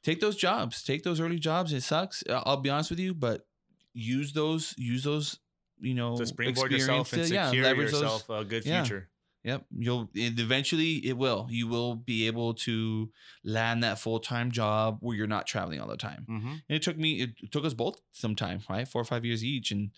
[0.04, 1.74] take those jobs, take those early jobs.
[1.74, 2.24] It sucks.
[2.30, 3.46] I'll be honest with you, but
[3.94, 5.38] use those, use those,
[5.80, 8.84] you know, To springboard yourself and secure those- yourself a good yeah.
[8.84, 9.10] future.
[9.48, 9.66] Yep.
[9.78, 11.48] You'll eventually it will.
[11.50, 13.10] You will be able to
[13.46, 16.26] land that full time job where you're not traveling all the time.
[16.30, 16.48] Mm-hmm.
[16.50, 18.86] And it took me, it took us both some time, right?
[18.86, 19.92] Four or five years each, and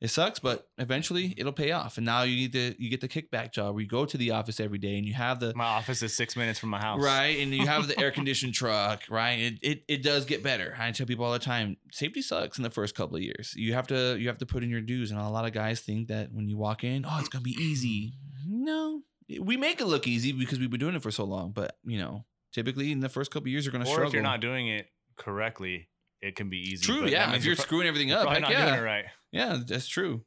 [0.00, 1.96] it sucks, but eventually it'll pay off.
[1.96, 4.30] And now you need the you get the kickback job where you go to the
[4.30, 7.02] office every day and you have the My office is six minutes from my house.
[7.02, 9.40] right, and you have the air conditioned truck, right?
[9.40, 10.76] It, it it does get better.
[10.78, 13.52] I tell people all the time, safety sucks in the first couple of years.
[13.56, 15.80] You have to you have to put in your dues, and a lot of guys
[15.80, 18.12] think that when you walk in, oh, it's gonna be easy.
[18.52, 19.02] No,
[19.40, 21.98] we make it look easy because we've been doing it for so long, but you
[21.98, 24.08] know, typically in the first couple of years, you're gonna struggle.
[24.08, 25.88] if you're not doing it correctly,
[26.20, 26.84] it can be easy.
[26.84, 27.34] True, but yeah.
[27.34, 28.66] If you're pro- screwing everything you're up, probably not yeah.
[28.66, 29.04] doing it right.
[29.30, 30.24] Yeah, that's true.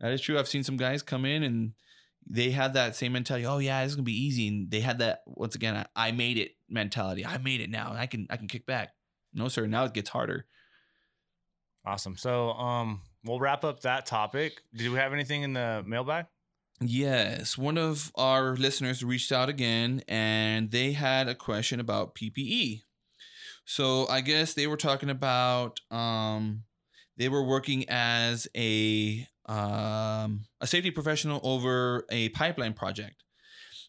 [0.00, 0.38] That is true.
[0.38, 1.72] I've seen some guys come in and
[2.28, 3.44] they had that same mentality.
[3.44, 5.76] Oh yeah, this is gonna be easy, and they had that once again.
[5.76, 7.26] I, I made it mentality.
[7.26, 7.92] I made it now.
[7.94, 8.94] I can I can kick back.
[9.34, 10.46] No sir, now it gets harder.
[11.84, 12.16] Awesome.
[12.16, 14.62] So um we'll wrap up that topic.
[14.74, 16.26] Did we have anything in the mailbag?
[16.80, 22.82] Yes, one of our listeners reached out again, and they had a question about PPE.
[23.64, 26.64] So I guess they were talking about um,
[27.16, 33.22] they were working as a um, a safety professional over a pipeline project,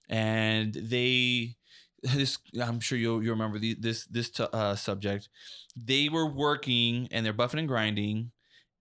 [0.09, 1.55] and they
[2.03, 5.29] this I'm sure you'll you remember the, this this t- uh, subject.
[5.75, 8.31] They were working and they're buffing and grinding,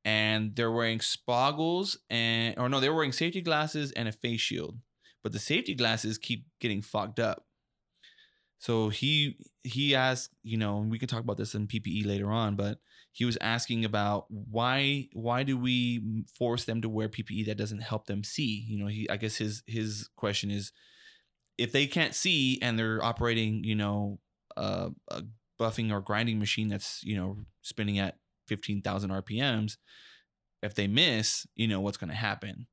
[0.07, 4.79] and they're wearing spoggles and or no, they're wearing safety glasses and a face shield,
[5.25, 7.45] but the safety glasses keep getting fogged up.
[8.59, 12.31] So he he asked, you know, and we can talk about this in PPE later
[12.31, 12.79] on, but
[13.11, 17.83] he was asking about why why do we force them to wear PPE that doesn't
[17.83, 18.65] help them see?
[18.69, 20.71] You know, he I guess his his question is
[21.59, 24.21] if they can't see and they're operating, you know,
[24.57, 25.23] uh, a
[25.61, 29.77] buffing or grinding machine that's you know spinning at fifteen thousand RPMs,
[30.63, 32.67] if they miss, you know what's going to happen.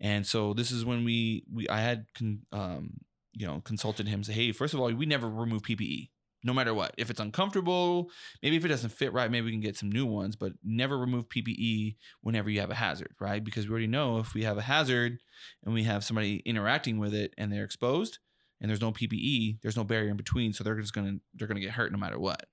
[0.00, 2.98] And so this is when we we I had con, um,
[3.32, 4.22] you know, consulted him.
[4.24, 6.10] Say, hey, first of all, we never remove PPE,
[6.42, 6.94] no matter what.
[6.98, 8.10] If it's uncomfortable,
[8.42, 10.36] maybe if it doesn't fit right, maybe we can get some new ones.
[10.36, 13.42] But never remove PPE whenever you have a hazard, right?
[13.42, 15.18] Because we already know if we have a hazard
[15.64, 18.18] and we have somebody interacting with it and they're exposed
[18.60, 21.60] and there's no PPE, there's no barrier in between, so they're just gonna they're gonna
[21.60, 22.44] get hurt no matter what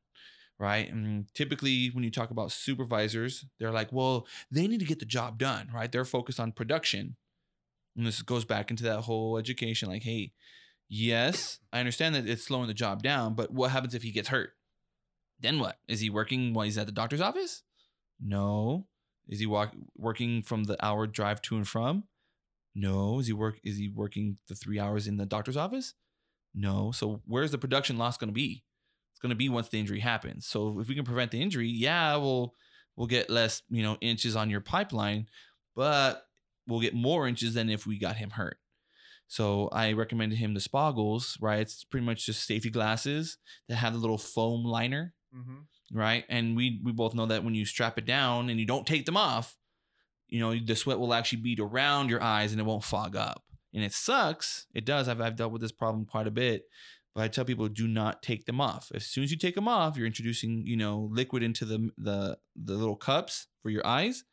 [0.61, 0.89] right?
[0.91, 5.05] And typically, when you talk about supervisors, they're like, well, they need to get the
[5.05, 5.91] job done, right?
[5.91, 7.15] They're focused on production.
[7.97, 10.33] And this goes back into that whole education like, hey,
[10.87, 14.29] yes, I understand that it's slowing the job down, but what happens if he gets
[14.29, 14.51] hurt?
[15.39, 15.79] Then what?
[15.87, 17.63] Is he working while he's at the doctor's office?
[18.23, 18.85] No.
[19.27, 22.03] Is he walk, working from the hour drive to and from?
[22.75, 23.19] No.
[23.19, 25.95] Is he work is he working the 3 hours in the doctor's office?
[26.53, 26.91] No.
[26.91, 28.63] So where's the production loss going to be?
[29.21, 30.47] Going to be once the injury happens.
[30.47, 32.55] So if we can prevent the injury, yeah, we'll
[32.95, 35.27] we'll get less, you know, inches on your pipeline,
[35.75, 36.23] but
[36.67, 38.57] we'll get more inches than if we got him hurt.
[39.27, 41.61] So I recommended him the Spoggles, right?
[41.61, 43.37] It's pretty much just safety glasses
[43.69, 45.97] that have the little foam liner, mm-hmm.
[45.97, 46.25] right?
[46.27, 49.05] And we we both know that when you strap it down and you don't take
[49.05, 49.55] them off,
[50.27, 53.43] you know, the sweat will actually bead around your eyes and it won't fog up.
[53.73, 54.65] And it sucks.
[54.73, 55.07] It does.
[55.07, 56.63] I've, I've dealt with this problem quite a bit
[57.13, 58.91] but I tell people do not take them off.
[58.93, 62.37] As soon as you take them off, you're introducing, you know, liquid into the the
[62.55, 64.23] the little cups for your eyes.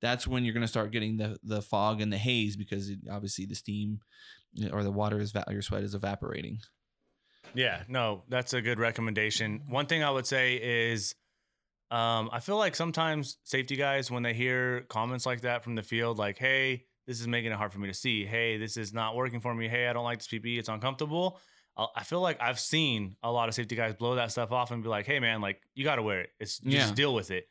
[0.00, 3.00] That's when you're going to start getting the the fog and the haze because it,
[3.10, 4.00] obviously the steam
[4.72, 6.60] or the water is your sweat is evaporating.
[7.54, 9.62] Yeah, no, that's a good recommendation.
[9.68, 11.14] One thing I would say is
[11.90, 15.82] um, I feel like sometimes safety guys when they hear comments like that from the
[15.82, 18.26] field like, "Hey, this is making it hard for me to see.
[18.26, 19.68] Hey, this is not working for me.
[19.68, 20.58] Hey, I don't like this PPE.
[20.58, 21.40] It's uncomfortable."
[21.94, 24.82] I feel like I've seen a lot of safety guys blow that stuff off and
[24.82, 26.30] be like, "Hey, man, like you got to wear it.
[26.40, 26.80] It's yeah.
[26.80, 27.48] just deal with it."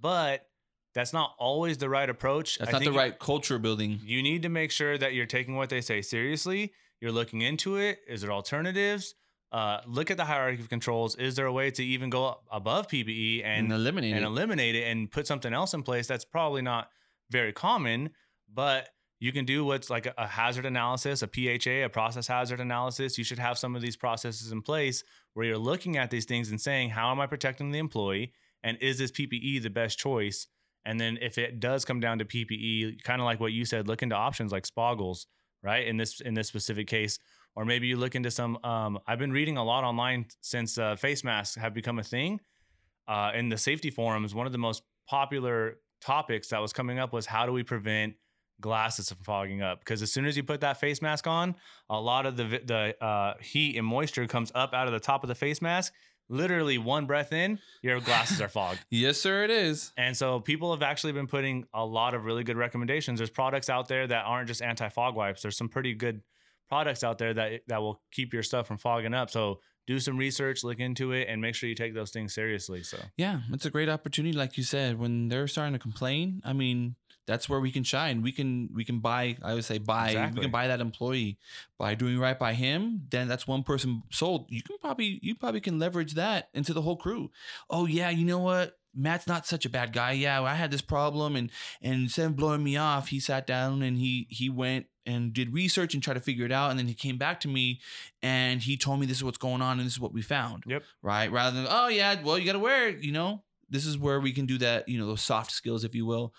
[0.00, 0.46] But
[0.94, 2.58] that's not always the right approach.
[2.58, 4.00] That's I not the right culture building.
[4.04, 6.72] You need to make sure that you're taking what they say seriously.
[7.00, 8.00] You're looking into it.
[8.08, 9.14] Is there alternatives?
[9.52, 11.16] Uh, look at the hierarchy of controls.
[11.16, 14.26] Is there a way to even go above PPE and, and eliminate and it.
[14.26, 16.06] eliminate it and put something else in place?
[16.06, 16.88] That's probably not
[17.30, 18.10] very common,
[18.52, 18.88] but
[19.20, 23.18] you can do what's like a, hazard analysis, a PHA, a process hazard analysis.
[23.18, 25.04] You should have some of these processes in place
[25.34, 28.32] where you're looking at these things and saying, how am I protecting the employee?
[28.64, 30.46] And is this PPE the best choice?
[30.86, 33.86] And then if it does come down to PPE, kind of like what you said,
[33.86, 35.26] look into options like Spoggles,
[35.62, 35.86] right?
[35.86, 37.18] In this in this specific case,
[37.54, 38.58] or maybe you look into some.
[38.64, 42.40] Um, I've been reading a lot online since uh, face masks have become a thing.
[43.06, 47.12] Uh, in the safety forums, one of the most popular topics that was coming up
[47.12, 48.14] was how do we prevent
[48.60, 51.54] glasses from fogging up because as soon as you put that face mask on,
[51.88, 55.24] a lot of the the uh, heat and moisture comes up out of the top
[55.24, 55.92] of the face mask.
[56.28, 58.78] Literally one breath in, your glasses are fogged.
[58.90, 59.92] yes, sir, it is.
[59.96, 63.18] And so people have actually been putting a lot of really good recommendations.
[63.18, 65.42] There's products out there that aren't just anti fog wipes.
[65.42, 66.22] There's some pretty good
[66.68, 69.28] products out there that that will keep your stuff from fogging up.
[69.28, 72.84] So do some research, look into it, and make sure you take those things seriously.
[72.84, 76.40] So yeah, it's a great opportunity, like you said, when they're starting to complain.
[76.44, 76.94] I mean,
[77.30, 78.22] that's where we can shine.
[78.22, 79.36] We can we can buy.
[79.40, 80.08] I would say buy.
[80.08, 80.40] Exactly.
[80.40, 81.38] We can buy that employee
[81.78, 83.02] by doing right by him.
[83.08, 84.46] Then that's one person sold.
[84.50, 87.30] You can probably you probably can leverage that into the whole crew.
[87.70, 88.76] Oh yeah, you know what?
[88.92, 90.10] Matt's not such a bad guy.
[90.10, 93.82] Yeah, I had this problem, and and instead of blowing me off, he sat down
[93.82, 96.88] and he he went and did research and tried to figure it out, and then
[96.88, 97.80] he came back to me
[98.24, 100.64] and he told me this is what's going on and this is what we found.
[100.66, 100.82] Yep.
[101.00, 101.30] Right.
[101.30, 103.04] Rather than oh yeah, well you got to wear it.
[103.04, 104.88] You know, this is where we can do that.
[104.88, 106.34] You know, those soft skills, if you will,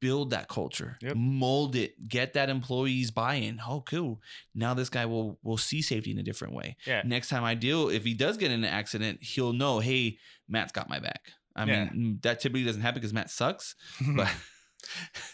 [0.00, 1.14] build that culture, yep.
[1.16, 3.60] mold it, get that employee's buy-in.
[3.66, 4.20] Oh, cool.
[4.54, 6.76] Now this guy will will see safety in a different way.
[6.86, 7.02] Yeah.
[7.04, 10.18] Next time I deal, if he does get in an accident, he'll know, hey,
[10.48, 11.32] Matt's got my back.
[11.54, 11.84] I yeah.
[11.84, 13.74] mean, mm, that typically doesn't happen because Matt sucks,
[14.16, 14.28] but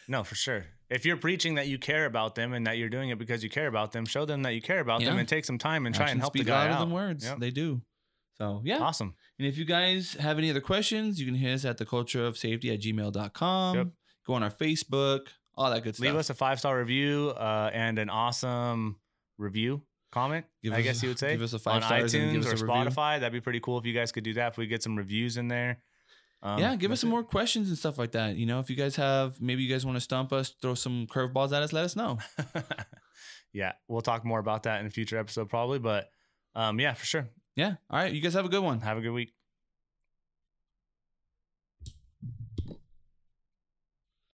[0.08, 0.66] no, for sure.
[0.88, 3.50] If you're preaching that you care about them and that you're doing it because you
[3.50, 5.10] care about them, show them that you care about yeah.
[5.10, 6.80] them and take some time and try and help the guy out.
[6.80, 7.24] Than words.
[7.24, 7.40] Yep.
[7.40, 7.82] They do.
[8.38, 8.78] So yeah.
[8.78, 9.14] Awesome.
[9.38, 12.24] And if you guys have any other questions, you can hit us at the culture
[12.24, 13.76] of safety at gmail.com.
[13.76, 13.88] Yep
[14.26, 16.04] go on our Facebook, all that good stuff.
[16.04, 18.96] Leave us a five star review uh, and an awesome
[19.38, 20.46] review comment.
[20.62, 21.32] Give I guess you would say.
[21.32, 23.14] Give us a five on stars iTunes or Spotify.
[23.14, 23.20] Review.
[23.20, 24.52] That'd be pretty cool if you guys could do that.
[24.52, 25.78] If we get some reviews in there.
[26.42, 27.12] Um, yeah, give us some it.
[27.12, 28.36] more questions and stuff like that.
[28.36, 31.06] You know, if you guys have, maybe you guys want to stump us, throw some
[31.06, 32.18] curveballs at us, let us know.
[33.52, 35.78] yeah, we'll talk more about that in a future episode probably.
[35.78, 36.10] But
[36.54, 37.28] um, yeah, for sure.
[37.56, 37.74] Yeah.
[37.90, 38.12] All right.
[38.12, 38.80] You guys have a good one.
[38.80, 39.32] Have a good week.